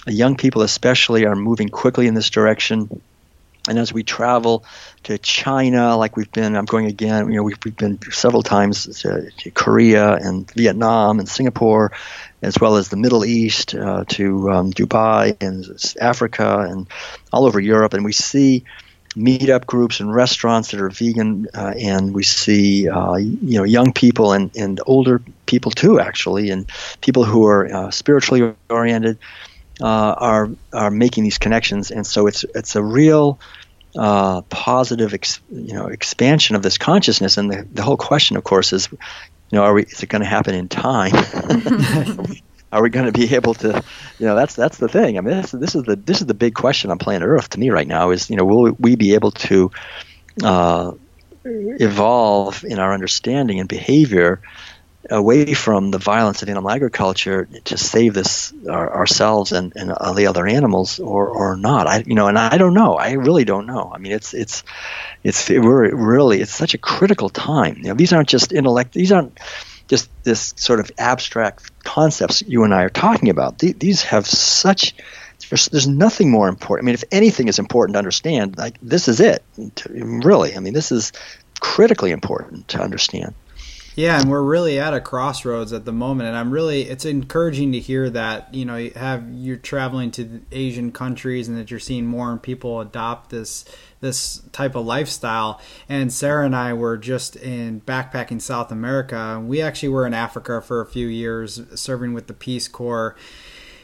[0.05, 3.01] young people, especially, are moving quickly in this direction.
[3.69, 4.65] And as we travel
[5.03, 9.01] to China, like we've been, I'm going again, you know, we've, we've been several times
[9.01, 11.91] to, to Korea and Vietnam and Singapore,
[12.41, 15.65] as well as the Middle East, uh, to um, Dubai and
[16.01, 16.87] Africa and
[17.31, 17.93] all over Europe.
[17.93, 18.65] And we see
[19.15, 23.93] meetup groups and restaurants that are vegan, uh, and we see uh, you know young
[23.93, 26.69] people and, and older people too, actually, and
[27.01, 29.17] people who are uh, spiritually oriented
[29.81, 33.39] uh, are are making these connections, and so it's it's a real
[33.95, 38.43] uh, positive ex, you know expansion of this consciousness, and the, the whole question, of
[38.43, 38.97] course, is you
[39.51, 41.13] know are we is it going to happen in time?
[42.71, 43.83] are we going to be able to
[44.19, 45.17] you know that's that's the thing.
[45.17, 47.59] I mean this, this is the this is the big question on planet earth to
[47.59, 49.71] me right now is you know will we be able to
[50.43, 50.91] uh,
[51.43, 54.41] evolve in our understanding and behavior
[55.09, 60.13] away from the violence of animal agriculture to save this our, ourselves and, and all
[60.13, 63.45] the other animals or, or not I you know and I don't know I really
[63.45, 64.63] don't know I mean it's it's
[65.23, 69.13] it's we're really it's such a critical time you know these aren't just intellect these
[69.13, 69.39] aren't
[69.89, 73.57] just this sort of abstract concepts you and I are talking about.
[73.57, 74.93] These have such
[75.49, 76.85] there's nothing more important.
[76.85, 79.43] I mean, if anything is important to understand, like this is it.
[79.89, 81.11] Really, I mean, this is
[81.59, 83.33] critically important to understand.
[83.99, 87.73] Yeah, and we're really at a crossroads at the moment, and I'm really it's encouraging
[87.73, 91.81] to hear that you know you have you're traveling to Asian countries and that you're
[91.81, 93.65] seeing more people adopt this
[93.99, 95.59] this type of lifestyle.
[95.89, 99.43] And Sara and I were just in backpacking South America.
[99.45, 103.17] We actually were in Africa for a few years, serving with the Peace Corps.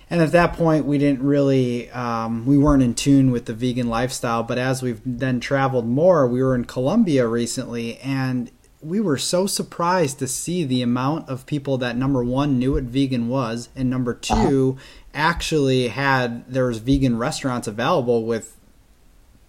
[0.09, 3.89] And at that point, we didn't really, um, we weren't in tune with the vegan
[3.89, 4.43] lifestyle.
[4.43, 8.51] But as we've then traveled more, we were in Colombia recently, and
[8.85, 12.83] we were so surprised to see the amount of people that number one knew what
[12.83, 14.81] vegan was, and number 2 uh-huh.
[15.13, 18.55] actually had there was vegan restaurants available with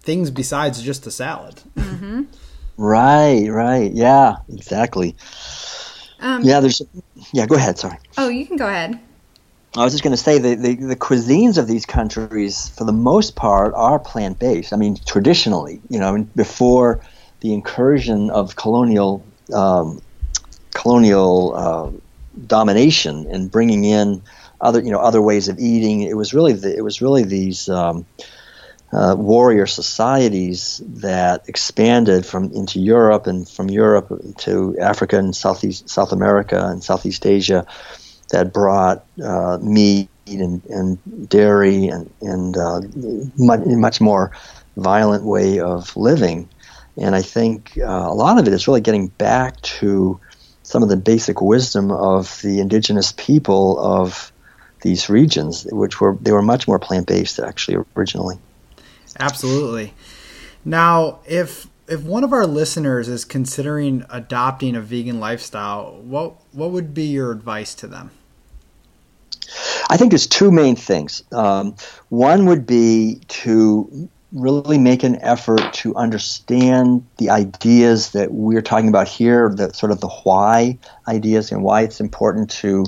[0.01, 1.61] things besides just a salad.
[1.75, 2.23] Mm-hmm.
[2.77, 3.91] Right, right.
[3.91, 5.15] Yeah, exactly.
[6.19, 6.81] Um, yeah, there's.
[7.33, 7.77] Yeah, go ahead.
[7.77, 7.97] Sorry.
[8.17, 8.99] Oh, you can go ahead.
[9.75, 12.93] I was just going to say the, the, the cuisines of these countries, for the
[12.93, 14.73] most part, are plant based.
[14.73, 17.01] I mean, traditionally, you know, before
[17.41, 19.23] the incursion of colonial
[19.53, 20.01] um,
[20.73, 21.91] colonial uh,
[22.45, 24.21] domination and bringing in
[24.59, 27.69] other you know other ways of eating, it was really the, it was really these.
[27.69, 28.05] Um,
[28.93, 35.89] uh, warrior societies that expanded from into Europe and from Europe to Africa and Southeast
[35.89, 37.67] South America and Southeast Asia
[38.29, 42.81] that brought uh, meat and, and, dairy and, and uh,
[43.37, 44.31] much, much, more
[44.75, 46.49] violent way of living.
[46.99, 50.19] And I think uh, a lot of it is really getting back to
[50.63, 54.31] some of the basic wisdom of the indigenous people of
[54.81, 58.37] these regions, which were they were much more plant based actually originally.
[59.19, 59.93] Absolutely.
[60.65, 66.71] Now, if if one of our listeners is considering adopting a vegan lifestyle, what what
[66.71, 68.11] would be your advice to them?
[69.89, 71.23] I think there's two main things.
[71.31, 71.75] Um,
[72.09, 74.09] one would be to
[74.39, 79.91] really make an effort to understand the ideas that we're talking about here, the sort
[79.91, 80.77] of the why
[81.07, 82.85] ideas and why it's important to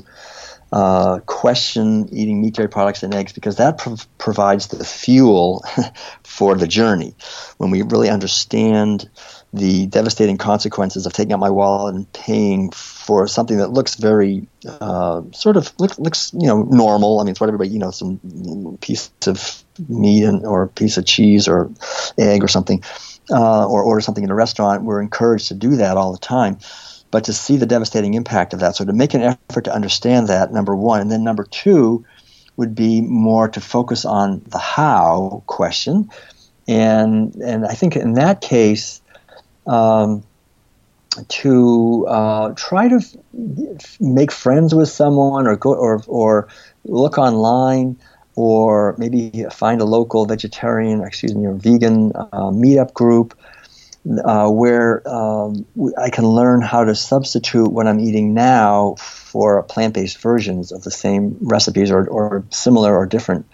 [0.71, 5.63] uh, question eating meat, dairy products, and eggs because that prov- provides the fuel
[6.23, 7.15] for the journey.
[7.57, 9.09] When we really understand
[9.51, 14.47] the devastating consequences of taking out my wallet and paying for something that looks very
[14.67, 17.19] uh, sort of looks, looks, you know normal.
[17.19, 20.97] I mean, it's what everybody you know some piece of meat and, or a piece
[20.97, 21.71] of cheese or
[22.17, 22.83] egg or something,
[23.31, 24.83] uh, or order something in a restaurant.
[24.83, 26.59] We're encouraged to do that all the time
[27.11, 28.75] but to see the devastating impact of that.
[28.75, 32.05] So to make an effort to understand that, number one, and then number two
[32.55, 36.09] would be more to focus on the how question,
[36.67, 39.01] and and I think in that case.
[39.67, 40.23] Um,
[41.27, 46.47] to uh, try to f- make friends with someone or go or, or
[46.85, 47.97] look online
[48.35, 53.37] or maybe find a local vegetarian, excuse me, or vegan uh, meetup group
[54.23, 55.65] uh, where um,
[55.97, 60.91] I can learn how to substitute what I'm eating now for plant-based versions of the
[60.91, 63.45] same recipes or, or similar or different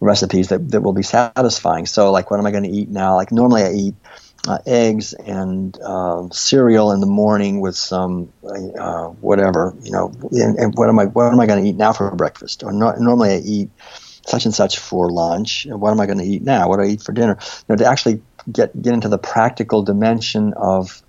[0.00, 1.86] recipes that, that will be satisfying.
[1.86, 3.14] So, like, what am I going to eat now?
[3.14, 3.94] Like, normally I eat
[4.46, 10.12] uh, eggs and uh, cereal in the morning with some uh, whatever, you know.
[10.32, 12.62] And, and, what am I what am I going to eat now for breakfast?
[12.62, 13.70] Or no, normally I eat
[14.26, 15.66] such and such for lunch.
[15.68, 16.68] What am I going to eat now?
[16.68, 17.38] What do I eat for dinner?
[17.40, 21.02] You know, to actually get get into the practical dimension of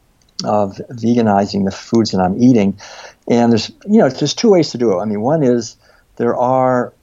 [0.43, 2.79] of veganizing the foods that I'm eating.
[3.27, 5.01] And there's you know there's two ways to do it.
[5.01, 5.75] I mean, one is
[6.15, 6.93] there are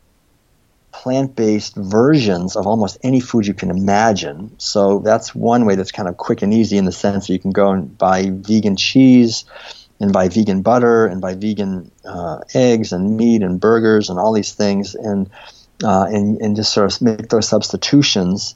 [1.04, 4.50] plant based versions of almost any food you can imagine.
[4.56, 7.38] So that's one way that's kind of quick and easy in the sense that you
[7.38, 9.44] can go and buy vegan cheese
[10.00, 14.32] and buy vegan butter and buy vegan uh, eggs and meat and burgers and all
[14.32, 15.28] these things and,
[15.84, 18.54] uh, and, and just sort of make those substitutions.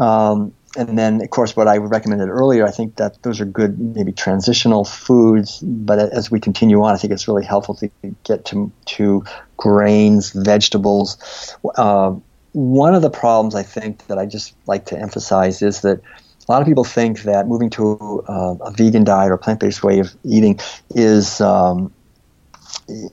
[0.00, 3.80] Um, and then, of course, what I recommended earlier, I think that those are good,
[3.80, 5.58] maybe transitional foods.
[5.60, 7.90] But as we continue on, I think it's really helpful to
[8.22, 9.24] get to to
[9.56, 11.56] grains, vegetables.
[11.74, 12.14] Uh,
[12.52, 16.00] one of the problems I think that I just like to emphasize is that
[16.48, 19.98] a lot of people think that moving to uh, a vegan diet or plant-based way
[19.98, 20.60] of eating
[20.94, 21.92] is um,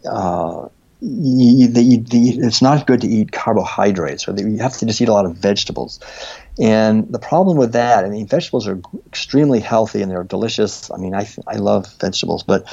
[0.09, 0.67] uh,
[1.01, 5.13] you, it's not good to eat carbohydrates, or that you have to just eat a
[5.13, 5.99] lot of vegetables.
[6.57, 10.89] And the problem with that, I mean, vegetables are extremely healthy and they're delicious.
[10.89, 12.65] I mean, I, I love vegetables, but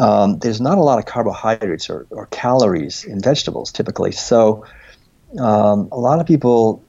[0.00, 4.12] um, there's not a lot of carbohydrates or, or calories in vegetables typically.
[4.12, 4.66] So
[5.38, 6.84] um, a lot of people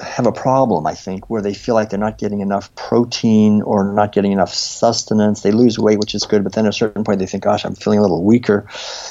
[0.00, 3.92] have a problem, I think, where they feel like they're not getting enough protein or
[3.92, 5.42] not getting enough sustenance.
[5.42, 7.64] They lose weight, which is good, but then at a certain point they think, "Gosh,
[7.64, 8.66] I'm feeling a little weaker."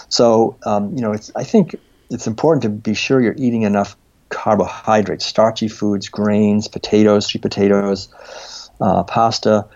[0.09, 1.75] So, um, you know, it's I think
[2.09, 3.95] it's important to be sure you're eating enough
[4.29, 8.09] carbohydrates, starchy foods, grains, potatoes, sweet potatoes,
[8.79, 9.67] uh, pasta,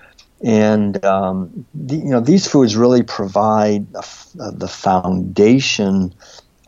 [0.44, 6.14] and um, the, you know these foods really provide the foundation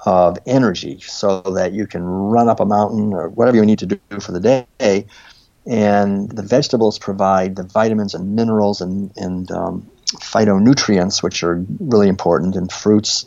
[0.08, 3.86] of energy so that you can run up a mountain or whatever you need to
[3.86, 5.06] do for the day.
[5.66, 12.08] And the vegetables provide the vitamins and minerals and, and um, phytonutrients, which are really
[12.08, 13.26] important, and fruits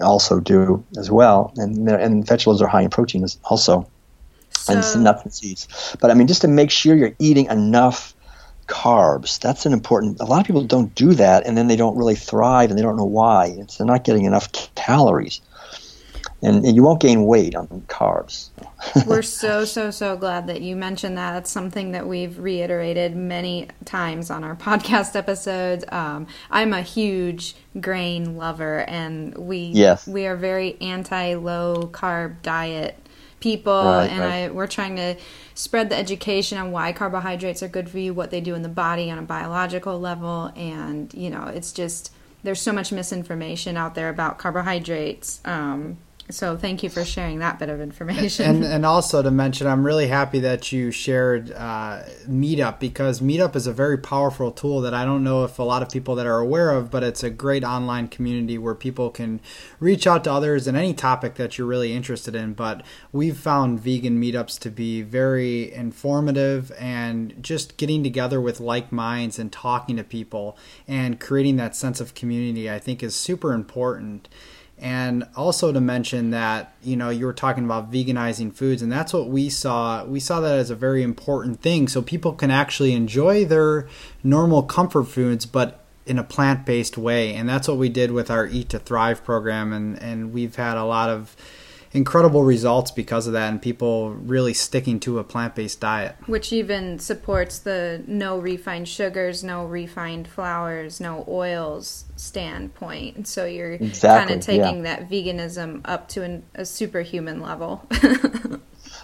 [0.00, 1.52] also do as well.
[1.56, 3.86] And, and vegetables are high in protein also,
[4.52, 5.94] so, and nuts and seeds.
[6.00, 8.14] But I mean, just to make sure you're eating enough
[8.68, 9.38] carbs.
[9.38, 10.18] That's an important.
[10.20, 12.82] A lot of people don't do that, and then they don't really thrive, and they
[12.82, 13.54] don't know why.
[13.58, 15.42] It's they're not getting enough calories
[16.42, 18.50] and, and you won't gain weight on carbs.
[19.06, 21.36] We're so so so glad that you mentioned that.
[21.36, 25.84] It's something that we've reiterated many times on our podcast episodes.
[25.88, 30.06] Um, I'm a huge grain lover, and we yes.
[30.06, 32.98] we are very anti low carb diet
[33.38, 34.44] people, right, and right.
[34.44, 35.16] I we're trying to
[35.54, 38.68] spread the education on why carbohydrates are good for you, what they do in the
[38.68, 42.12] body on a biological level, and you know it's just
[42.42, 45.40] there's so much misinformation out there about carbohydrates.
[45.44, 45.98] Um,
[46.32, 48.46] so thank you for sharing that bit of information.
[48.46, 53.54] And, and also to mention, I'm really happy that you shared uh, Meetup because Meetup
[53.54, 56.26] is a very powerful tool that I don't know if a lot of people that
[56.26, 59.40] are aware of, but it's a great online community where people can
[59.80, 62.54] reach out to others in any topic that you're really interested in.
[62.54, 68.90] But we've found vegan meetups to be very informative and just getting together with like
[68.90, 70.56] minds and talking to people
[70.88, 74.28] and creating that sense of community, I think is super important
[74.82, 79.12] and also to mention that you know you were talking about veganizing foods and that's
[79.12, 80.04] what we saw.
[80.04, 81.86] We saw that as a very important thing.
[81.86, 83.88] So people can actually enjoy their
[84.24, 87.32] normal comfort foods but in a plant-based way.
[87.32, 90.76] And that's what we did with our eat to thrive program and and we've had
[90.76, 91.36] a lot of
[91.92, 96.98] incredible results because of that and people really sticking to a plant-based diet which even
[96.98, 104.40] supports the no refined sugars no refined flours no oils standpoint so you're exactly, kind
[104.40, 104.96] of taking yeah.
[104.96, 107.86] that veganism up to an, a superhuman level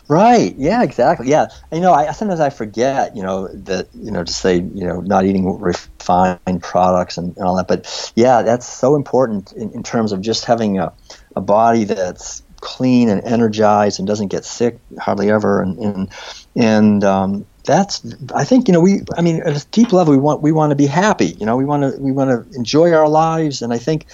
[0.09, 0.55] Right.
[0.57, 0.83] Yeah.
[0.83, 1.29] Exactly.
[1.29, 1.49] Yeah.
[1.71, 4.87] And, you know, I sometimes I forget, you know, that you know to say, you
[4.87, 7.69] know, not eating refined products and, and all that.
[7.69, 10.95] But yeah, that's so important in, in terms of just having a,
[11.37, 15.63] a body that's clean and energized and doesn't get sick hardly ever.
[15.63, 16.09] And and,
[16.57, 18.05] and um, that's
[18.35, 20.71] I think you know we I mean at a deep level we want we want
[20.71, 23.63] to be happy you know we want to we want to enjoy our lives.
[23.63, 24.07] And I think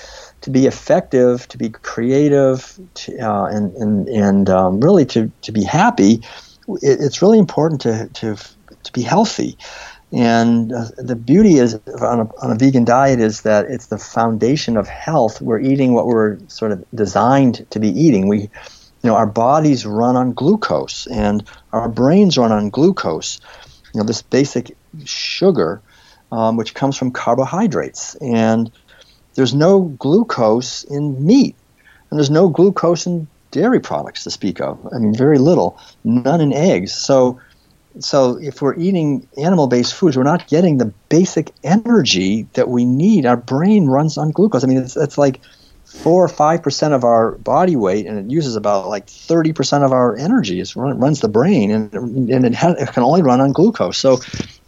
[0.42, 5.52] to be effective to be creative to, uh, and and and um, really to to
[5.52, 6.20] be happy
[6.68, 8.36] it, it's really important to to
[8.82, 9.56] to be healthy
[10.12, 13.98] and uh, the beauty is on a, on a vegan diet is that it's the
[13.98, 15.40] foundation of health.
[15.40, 18.28] We're eating what we're sort of designed to be eating.
[18.28, 18.50] We, you
[19.02, 23.40] know, our bodies run on glucose and our brains run on glucose.
[23.92, 25.80] You know, this basic sugar,
[26.30, 28.14] um, which comes from carbohydrates.
[28.16, 28.70] And
[29.34, 31.56] there's no glucose in meat,
[32.10, 34.88] and there's no glucose in dairy products to speak of.
[34.94, 36.94] I mean, very little, none in eggs.
[36.94, 37.40] So
[38.00, 43.26] so if we're eating animal-based foods, we're not getting the basic energy that we need.
[43.26, 44.64] Our brain runs on glucose.
[44.64, 45.40] I mean, it's, it's like
[45.84, 49.84] four or five percent of our body weight, and it uses about like thirty percent
[49.84, 50.60] of our energy.
[50.60, 51.92] It run, runs the brain, and
[52.30, 53.98] and it, it can only run on glucose.
[53.98, 54.20] So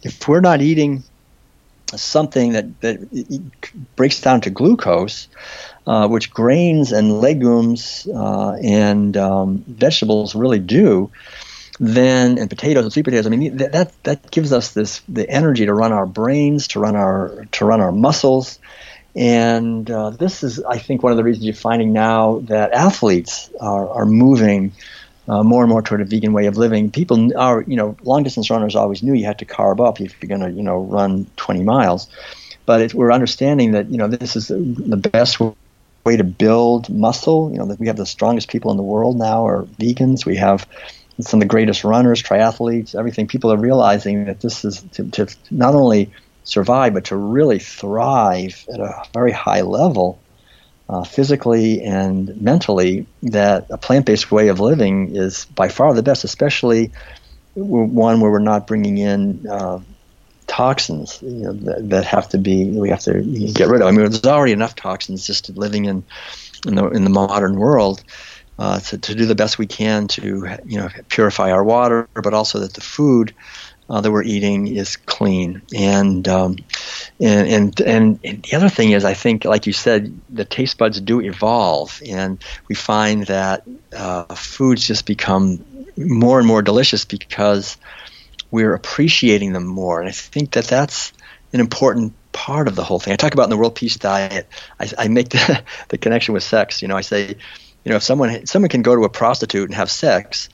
[0.03, 1.03] if we're not eating
[1.95, 3.55] something that, that
[3.95, 5.27] breaks down to glucose,
[5.85, 11.09] uh, which grains and legumes uh, and um, vegetables really do,
[11.79, 13.27] then and potatoes and sweet potatoes.
[13.27, 16.79] I mean that, that that gives us this the energy to run our brains, to
[16.79, 18.59] run our to run our muscles,
[19.15, 23.49] and uh, this is I think one of the reasons you're finding now that athletes
[23.59, 24.73] are are moving.
[25.29, 26.89] Uh, more and more toward a vegan way of living.
[26.89, 30.15] People are, you know, long distance runners always knew you had to carb up if
[30.21, 32.07] you're going to, you know, run 20 miles.
[32.65, 35.41] But it, we're understanding that, you know, this is the, best
[36.05, 37.51] way to build muscle.
[37.51, 40.25] You know, that we have the strongest people in the world now are vegans.
[40.25, 40.65] We have
[41.19, 43.27] some of the greatest runners, triathletes, everything.
[43.27, 46.11] People are realizing that this is to, to not only
[46.43, 50.19] survive, but to really thrive at a very high level,
[50.89, 56.03] uh, physically and mentally, that a plant based way of living is by far the
[56.03, 56.91] best, especially
[57.55, 59.47] one where we're not bringing in.
[59.47, 59.79] Uh,
[60.47, 63.21] toxins you know, that, that, have to be we have to
[63.53, 63.87] get rid of.
[63.87, 66.05] I mean, there's already enough toxins just living in
[66.65, 68.01] in the in the modern world,
[68.59, 72.33] uh, to, to do the best we can to you know purify our water, but
[72.33, 73.33] also that the food
[73.89, 75.61] uh, that we're eating is clean.
[75.75, 76.57] And, um,
[77.19, 80.99] and, and and the other thing is, I think, like you said, the taste buds
[80.99, 83.63] do evolve, and we find that
[83.95, 85.65] uh, foods just become
[85.95, 87.77] more and more delicious because
[88.51, 89.99] we're appreciating them more.
[89.99, 91.13] And I think that that's
[91.53, 93.13] an important part of the whole thing.
[93.13, 94.47] I talk about in the World Peace Diet.
[94.79, 96.81] I, I make the, the connection with sex.
[96.81, 97.37] You know, I say
[97.87, 100.49] you know, if someone someone can go to a prostitute and have sex,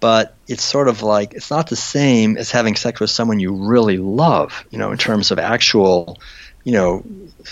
[0.00, 3.52] but it's sort of like it's not the same as having sex with someone you
[3.52, 4.64] really love.
[4.70, 6.18] You know, in terms of actual,
[6.62, 7.04] you know,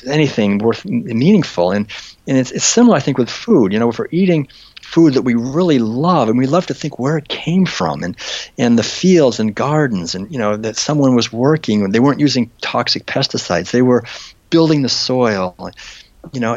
[0.07, 1.73] anything worth meaningful.
[1.73, 1.89] And
[2.27, 3.75] and it's it's similar, I think, with food.
[3.75, 4.49] You know, if we're eating
[4.81, 8.17] food that we really love and we love to think where it came from and
[8.57, 12.21] and the fields and gardens and you know that someone was working and they weren't
[12.21, 14.05] using toxic pesticides they were
[14.51, 15.71] building the soil
[16.33, 16.57] you know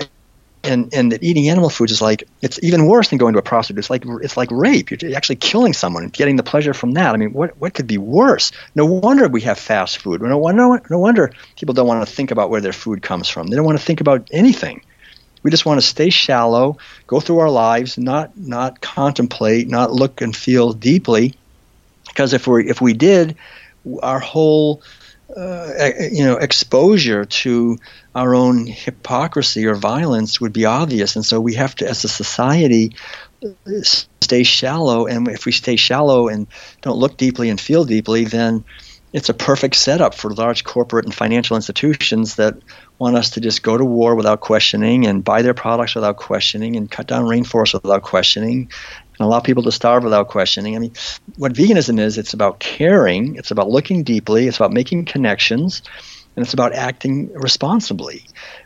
[0.66, 3.44] and and that eating animal foods is like it's even worse than going to a
[3.44, 3.80] prostitute.
[3.80, 4.92] It's like it's like rape.
[4.92, 7.14] You're actually killing someone and getting the pleasure from that.
[7.14, 8.52] I mean, what what could be worse?
[8.76, 10.22] No wonder we have fast food.
[10.22, 13.48] No wonder no wonder people don't want to think about where their food comes from.
[13.48, 14.82] They don't want to think about anything.
[15.44, 20.22] We just want to stay shallow, go through our lives, not not contemplate, not look
[20.22, 21.36] and feel deeply.
[22.08, 23.36] Because if we if we did,
[24.02, 24.82] our whole
[25.36, 27.78] uh, you know exposure to
[28.14, 31.16] our own hypocrisy or violence would be obvious.
[31.16, 32.95] And so we have to as a society
[33.84, 35.07] stay shallow.
[35.07, 36.48] And if we stay shallow and
[36.82, 38.64] don't look deeply and feel deeply then
[39.16, 42.56] it's a perfect setup for large corporate and financial institutions that
[42.99, 46.76] want us to just go to war without questioning and buy their products without questioning
[46.76, 48.70] and cut down rainforests without questioning
[49.18, 50.76] and allow people to starve without questioning.
[50.76, 50.94] I mean,
[51.38, 55.82] what veganism is, it's about caring, it's about looking deeply, it's about making connections,
[56.36, 58.24] and it's about acting responsibly,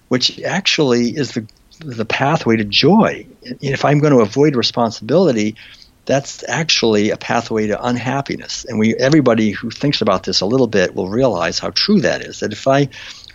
[0.08, 1.48] which actually is the
[1.80, 3.26] the pathway to joy.
[3.62, 5.56] If I'm going to avoid responsibility,
[6.06, 8.66] that's actually a pathway to unhappiness.
[8.66, 12.22] And we everybody who thinks about this a little bit will realize how true that
[12.22, 12.40] is.
[12.42, 12.90] That if I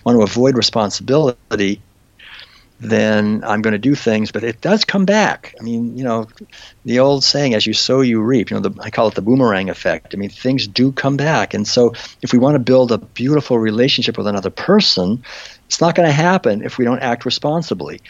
[0.05, 1.81] want to avoid responsibility,
[2.81, 5.55] then I'm going to do things, but it does come back.
[5.59, 6.27] I mean, you know,
[6.85, 8.51] the old saying, as you sow, you reap.
[8.51, 10.15] You know, the, I call it the boomerang effect.
[10.15, 11.55] I mean, things do come back.
[11.55, 15.23] And so if we want to build a beautiful relationship with another person,
[15.67, 18.01] it's not going to happen if we don't act responsibly.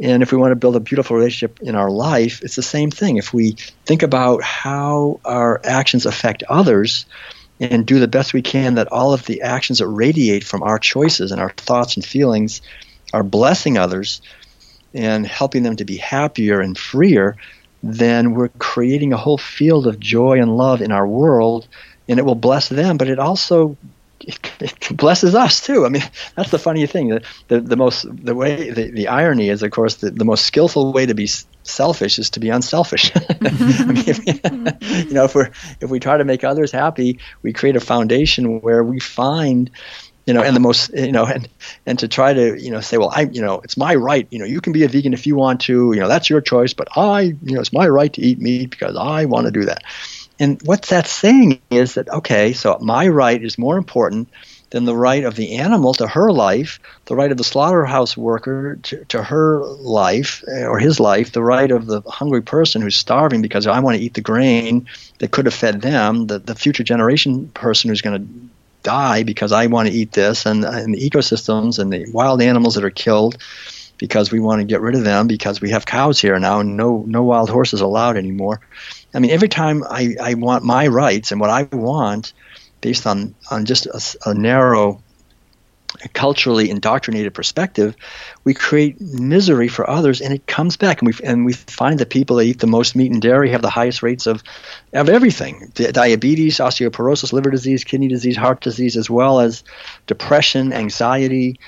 [0.00, 2.90] And if we want to build a beautiful relationship in our life, it's the same
[2.90, 3.16] thing.
[3.16, 7.06] If we think about how our actions affect others,
[7.60, 10.80] and do the best we can that all of the actions that radiate from our
[10.80, 12.60] choices and our thoughts and feelings
[13.12, 14.20] are blessing others
[14.94, 17.36] and helping them to be happier and freer,
[17.82, 21.66] then we're creating a whole field of joy and love in our world,
[22.08, 23.76] and it will bless them, but it also
[24.24, 25.84] it blesses us too.
[25.84, 26.02] I mean,
[26.36, 27.08] that's the funny thing.
[27.08, 30.46] The, the, the most the way the, the irony is, of course, the, the most
[30.46, 31.28] skillful way to be
[31.62, 33.12] selfish is to be unselfish.
[33.16, 34.26] I mean, if,
[35.08, 35.42] you know, if we
[35.80, 39.70] if we try to make others happy, we create a foundation where we find
[40.26, 41.48] you know, and the most, you know, and
[41.86, 44.26] and to try to, you know, say, well, I, you know, it's my right.
[44.30, 45.92] You know, you can be a vegan if you want to.
[45.92, 46.74] You know, that's your choice.
[46.74, 49.64] But I, you know, it's my right to eat meat because I want to do
[49.64, 49.82] that.
[50.38, 54.28] And what that's saying is that okay, so my right is more important
[54.70, 58.76] than the right of the animal to her life, the right of the slaughterhouse worker
[58.82, 62.96] to, to her life eh, or his life, the right of the hungry person who's
[62.96, 64.88] starving because I want to eat the grain
[65.18, 68.51] that could have fed them, the, the future generation person who's going to
[68.82, 72.74] die because I want to eat this, and, and the ecosystems and the wild animals
[72.74, 73.38] that are killed
[73.98, 76.76] because we want to get rid of them because we have cows here now and
[76.76, 78.60] no no wild horses allowed anymore.
[79.14, 82.32] I mean, every time I, I want my rights and what I want
[82.80, 85.01] based on on just a, a narrow
[86.12, 87.96] culturally indoctrinated perspective,
[88.44, 91.02] we create misery for others, and it comes back.
[91.02, 93.62] And we and we find that people that eat the most meat and dairy have
[93.62, 94.42] the highest rates of
[94.92, 99.64] of everything: diabetes, osteoporosis, liver disease, kidney disease, heart disease, as well as
[100.06, 101.58] depression, anxiety.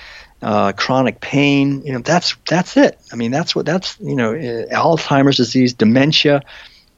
[0.41, 2.99] Uh, chronic pain, you know, that's that's it.
[3.11, 6.43] I mean, that's what that's you know, Alzheimer's disease, dementia,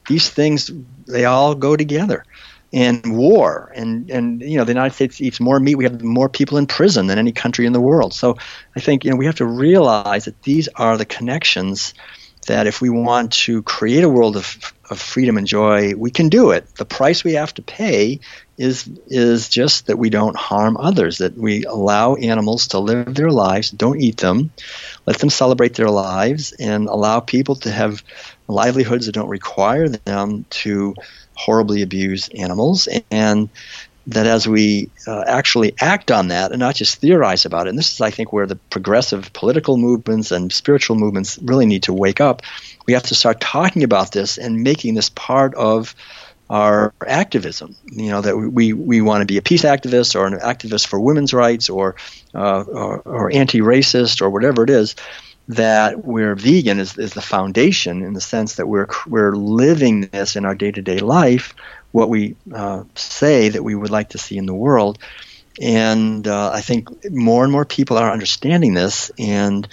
[0.08, 0.70] these things
[1.06, 2.24] they all go together
[2.72, 3.72] and war.
[3.74, 5.76] And and you know the United States eats more meat.
[5.76, 8.14] We have more people in prison than any country in the world.
[8.14, 8.36] So
[8.76, 11.94] I think you know we have to realize that these are the connections
[12.46, 16.28] that if we want to create a world of, of freedom and joy we can
[16.28, 16.74] do it.
[16.76, 18.20] The price we have to pay
[18.58, 23.30] is is just that we don't harm others that we allow animals to live their
[23.30, 24.50] lives don't eat them
[25.06, 28.02] let them celebrate their lives and allow people to have
[28.48, 30.94] livelihoods that don't require them to
[31.38, 33.48] horribly abuse animals, and
[34.08, 37.78] that as we uh, actually act on that and not just theorize about it, and
[37.78, 41.92] this is, I think, where the progressive political movements and spiritual movements really need to
[41.92, 42.42] wake up,
[42.86, 45.94] we have to start talking about this and making this part of
[46.50, 47.76] our activism.
[47.84, 50.98] You know that we we want to be a peace activist or an activist for
[50.98, 51.96] women's rights or
[52.34, 54.96] uh, or, or anti-racist or whatever it is
[55.48, 60.36] that we're vegan is, is the foundation in the sense that we're we're living this
[60.36, 61.54] in our day to day life,
[61.92, 64.98] what we uh, say that we would like to see in the world,
[65.60, 69.66] and uh, I think more and more people are understanding this, and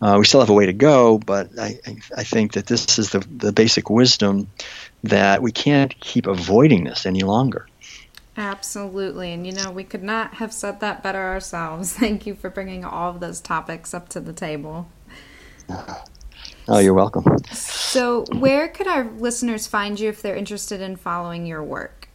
[0.00, 1.78] uh, we still have a way to go, but I,
[2.16, 4.48] I think that this is the the basic wisdom
[5.04, 7.66] that we can't keep avoiding this any longer.
[8.36, 9.32] Absolutely.
[9.32, 11.92] And you know, we could not have said that better ourselves.
[11.98, 14.88] Thank you for bringing all of those topics up to the table.
[16.68, 17.24] Oh, you're welcome.
[17.52, 22.08] So, where could our listeners find you if they're interested in following your work?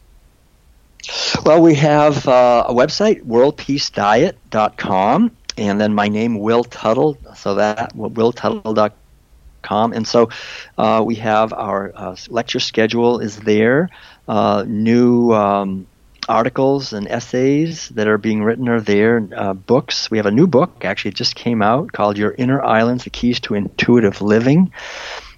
[1.44, 7.94] Well, we have uh, a website, worldpeacediet.com, and then my name, Will Tuttle, so that,
[7.94, 9.92] willtuttle.com.
[9.92, 10.30] And so
[10.76, 13.90] uh, we have our uh, lecture schedule is there,
[14.26, 15.86] uh, new um,
[16.28, 19.26] articles and essays that are being written are there.
[19.34, 20.10] Uh, books.
[20.10, 23.40] We have a new book actually just came out called Your Inner Islands: The Keys
[23.40, 24.72] to Intuitive Living.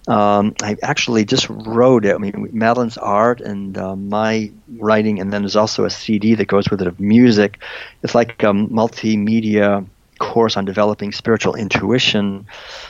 [0.08, 2.14] Um, I actually just wrote it.
[2.14, 6.46] I mean, Madeleine's art and uh, my writing, and then there's also a CD that
[6.46, 7.60] goes with it of music.
[8.02, 9.86] It's like a multimedia
[10.18, 12.46] course on developing spiritual intuition.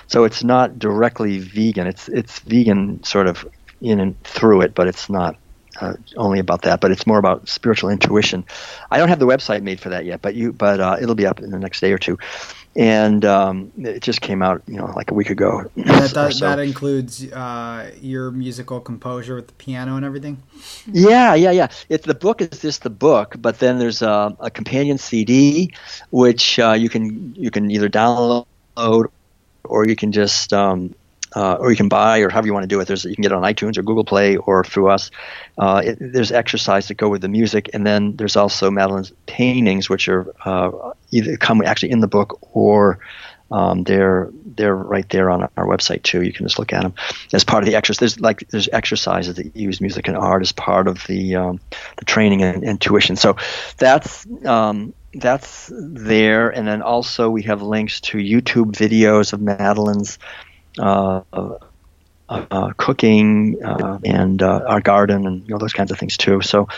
[0.06, 1.86] So it's not directly vegan.
[1.86, 3.46] It's it's vegan sort of
[3.80, 5.36] in and through it, but it's not
[5.80, 8.44] uh, only about that, but it's more about spiritual intuition.
[8.90, 11.26] I don't have the website made for that yet, but you, but uh, it'll be
[11.26, 12.18] up in the next day or two.
[12.76, 15.68] And um, it just came out, you know, like a week ago.
[15.76, 16.48] That, does, so.
[16.48, 20.40] that includes uh, your musical composure with the piano and everything.
[20.86, 21.68] Yeah, yeah, yeah.
[21.88, 25.74] It's the book is just the book, but then there's a, a companion CD,
[26.10, 28.46] which uh, you can you can either download
[29.64, 30.94] or you can just um,
[31.34, 32.88] uh, or you can buy, or however you want to do it.
[32.88, 35.10] There's you can get it on iTunes or Google Play or through us.
[35.58, 39.88] Uh, it, there's exercise that go with the music, and then there's also Madeleine's paintings,
[39.88, 42.98] which are uh, either come actually in the book or
[43.50, 46.22] um, they're they're right there on our website too.
[46.22, 46.94] You can just look at them
[47.32, 47.98] as part of the exercise.
[47.98, 51.60] There's like there's exercises that use music and art as part of the um,
[51.96, 53.16] the training and, and, tuition.
[53.16, 53.36] So
[53.76, 60.18] that's um, that's there, and then also we have links to YouTube videos of Madeleine's
[60.78, 61.22] uh,
[62.30, 66.40] uh, cooking uh, and uh, our garden and you know those kinds of things too.
[66.40, 66.68] So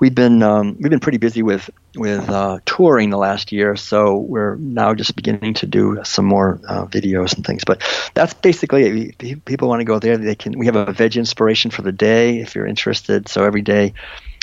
[0.00, 3.76] we've been um, we've been pretty busy with with uh, touring the last year.
[3.76, 7.62] So we're now just beginning to do some more uh, videos and things.
[7.64, 7.82] But
[8.14, 9.44] that's basically it.
[9.44, 10.16] People want to go there.
[10.16, 10.58] They can.
[10.58, 13.28] We have a veg inspiration for the day if you're interested.
[13.28, 13.92] So every day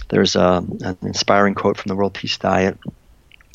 [0.09, 2.77] there's a, um, an inspiring quote from the World Peace Diet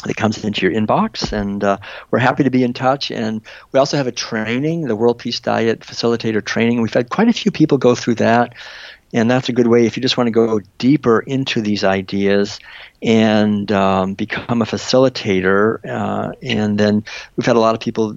[0.05, 1.33] that comes into your inbox.
[1.33, 1.79] And uh,
[2.11, 3.11] we're happy to be in touch.
[3.11, 3.41] And
[3.73, 6.81] we also have a training, the World Peace Diet Facilitator Training.
[6.81, 8.55] We've had quite a few people go through that.
[9.13, 12.59] And that's a good way if you just want to go deeper into these ideas
[13.01, 15.79] and um, become a facilitator.
[15.89, 17.05] Uh, and then
[17.37, 18.17] we've had a lot of people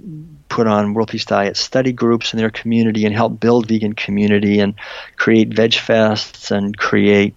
[0.50, 4.60] put on World Peace Diet study groups in their community and help build vegan community
[4.60, 4.74] and
[5.18, 7.36] create veg fests and create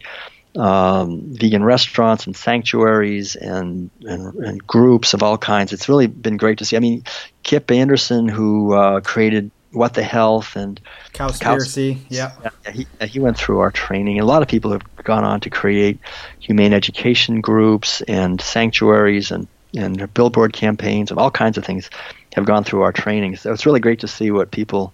[0.56, 5.72] um, vegan restaurants and sanctuaries and, and, and groups of all kinds.
[5.72, 6.77] It's really been great to see.
[6.77, 7.05] I mean,
[7.43, 10.81] Kip Anderson, who uh, created What the Health and
[11.12, 14.18] Cowspiracy, yeah, yeah he, he went through our training.
[14.20, 15.98] A lot of people have gone on to create
[16.40, 19.47] humane education groups and sanctuaries and
[19.77, 21.90] and billboard campaigns and all kinds of things
[22.35, 23.36] have gone through our training.
[23.36, 24.93] So it's really great to see what people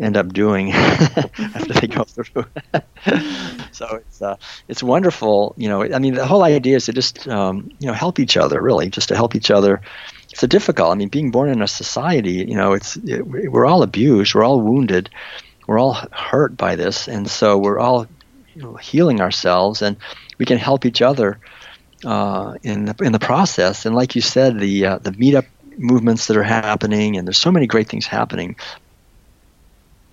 [0.00, 2.46] end up doing after they go through.
[3.72, 4.36] so it's uh,
[4.68, 5.54] it's wonderful.
[5.56, 8.36] You know, I mean, the whole idea is to just um, you know help each
[8.36, 9.80] other, really, just to help each other
[10.30, 10.92] it's a difficult.
[10.92, 14.44] I mean, being born in a society, you know, it's it, we're all abused, we're
[14.44, 15.10] all wounded,
[15.66, 18.06] we're all hurt by this, and so we're all
[18.54, 19.96] you know, healing ourselves, and
[20.38, 21.40] we can help each other
[22.04, 23.86] uh, in the, in the process.
[23.86, 25.46] And like you said, the uh, the meetup
[25.76, 28.56] movements that are happening, and there's so many great things happening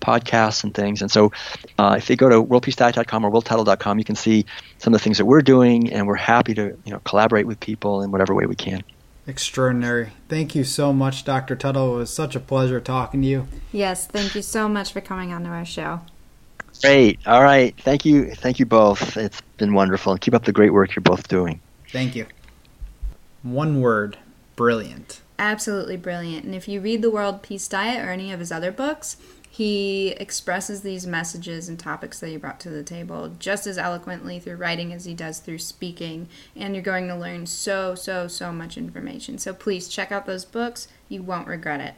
[0.00, 1.02] podcasts and things.
[1.02, 1.32] And so
[1.78, 4.46] uh, if they go to worldpeacediet.com or willtuttle.com, you can see
[4.78, 7.60] some of the things that we're doing, and we're happy to you know collaborate with
[7.60, 8.82] people in whatever way we can.
[9.26, 10.10] Extraordinary.
[10.28, 11.54] Thank you so much, Dr.
[11.54, 11.96] Tuttle.
[11.96, 13.48] It was such a pleasure talking to you.
[13.72, 16.00] Yes, thank you so much for coming on to our show.
[16.80, 17.18] Great.
[17.26, 17.74] All right.
[17.82, 18.34] Thank you.
[18.34, 19.16] Thank you both.
[19.16, 20.12] It's been wonderful.
[20.12, 21.60] And keep up the great work you're both doing.
[21.90, 22.26] Thank you.
[23.42, 24.16] One word
[24.56, 25.20] brilliant.
[25.38, 26.44] Absolutely brilliant.
[26.44, 29.16] And if you read The World Peace Diet or any of his other books,
[29.58, 34.38] he expresses these messages and topics that he brought to the table just as eloquently
[34.38, 36.28] through writing as he does through speaking.
[36.54, 39.36] And you're going to learn so, so, so much information.
[39.36, 40.86] So please check out those books.
[41.08, 41.94] You won't regret it.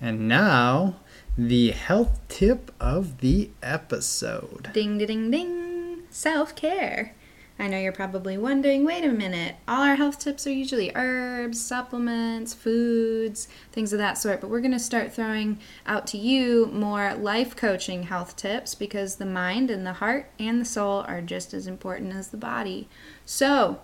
[0.00, 0.96] And now,
[1.38, 4.70] the health tip of the episode.
[4.72, 6.02] Ding, ding, ding.
[6.10, 7.14] Self care.
[7.58, 11.60] I know you're probably wondering wait a minute, all our health tips are usually herbs,
[11.60, 16.66] supplements, foods, things of that sort, but we're going to start throwing out to you
[16.66, 21.22] more life coaching health tips because the mind and the heart and the soul are
[21.22, 22.88] just as important as the body.
[23.24, 23.80] So,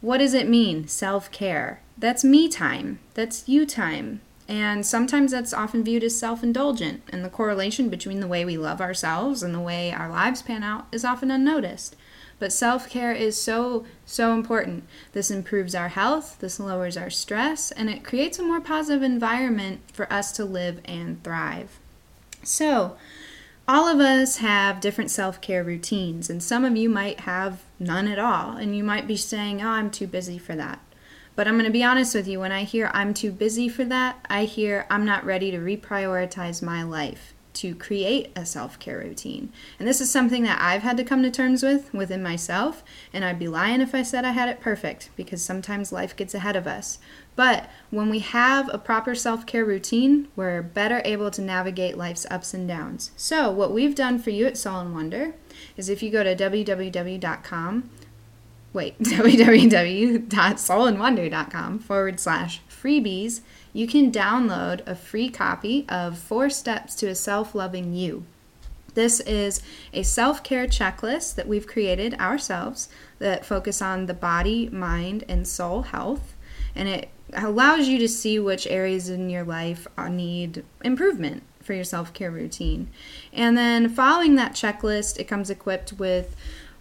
[0.00, 1.82] what does it mean, self care?
[1.98, 4.22] That's me time, that's you time.
[4.46, 8.56] And sometimes that's often viewed as self indulgent, and the correlation between the way we
[8.56, 11.96] love ourselves and the way our lives pan out is often unnoticed.
[12.38, 14.84] But self care is so, so important.
[15.12, 19.80] This improves our health, this lowers our stress, and it creates a more positive environment
[19.92, 21.78] for us to live and thrive.
[22.42, 22.96] So,
[23.66, 28.08] all of us have different self care routines, and some of you might have none
[28.08, 30.80] at all, and you might be saying, Oh, I'm too busy for that.
[31.36, 33.84] But I'm going to be honest with you, when I hear I'm too busy for
[33.84, 38.98] that, I hear I'm not ready to reprioritize my life to create a self care
[38.98, 39.50] routine.
[39.78, 43.24] And this is something that I've had to come to terms with within myself, and
[43.24, 46.56] I'd be lying if I said I had it perfect because sometimes life gets ahead
[46.56, 46.98] of us.
[47.36, 52.26] But when we have a proper self care routine, we're better able to navigate life's
[52.30, 53.10] ups and downs.
[53.16, 55.34] So, what we've done for you at Soul and Wonder
[55.76, 57.90] is if you go to www.com,
[58.72, 63.40] wait, www.soulandwonder.com forward slash freebies,
[63.74, 68.24] you can download a free copy of Four Steps to a Self Loving You.
[68.94, 69.60] This is
[69.92, 72.88] a self care checklist that we've created ourselves
[73.18, 76.34] that focus on the body, mind, and soul health.
[76.76, 81.74] And it allows you to see which areas in your life uh, need improvement for
[81.74, 82.88] your self care routine.
[83.32, 86.36] And then following that checklist, it comes equipped with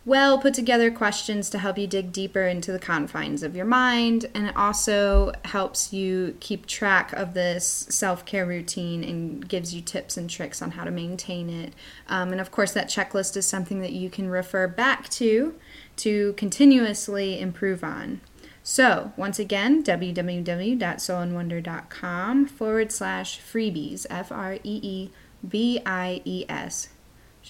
[0.05, 4.25] well put together questions to help you dig deeper into the confines of your mind.
[4.33, 9.81] And it also helps you keep track of this self care routine and gives you
[9.81, 11.73] tips and tricks on how to maintain it.
[12.07, 15.55] Um, and of course, that checklist is something that you can refer back to
[15.97, 18.21] to continuously improve on.
[18.65, 25.11] So, once again, www.soulandwonder.com forward slash freebies, F R E E
[25.47, 26.87] B I E S.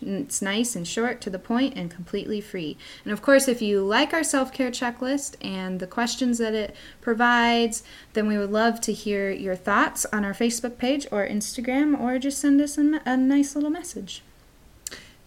[0.07, 2.77] It's nice and short, to the point, and completely free.
[3.03, 6.75] And of course, if you like our self care checklist and the questions that it
[7.01, 11.99] provides, then we would love to hear your thoughts on our Facebook page or Instagram,
[11.99, 14.21] or just send us a, a nice little message.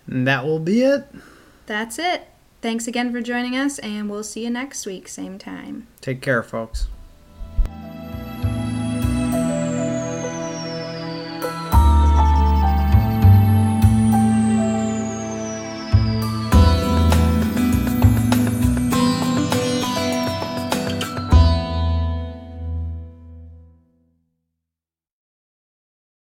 [0.07, 1.07] And that will be it.
[1.67, 2.29] That's it.
[2.63, 5.87] Thanks again for joining us, and we'll see you next week, same time.
[6.01, 6.89] Take care, folks.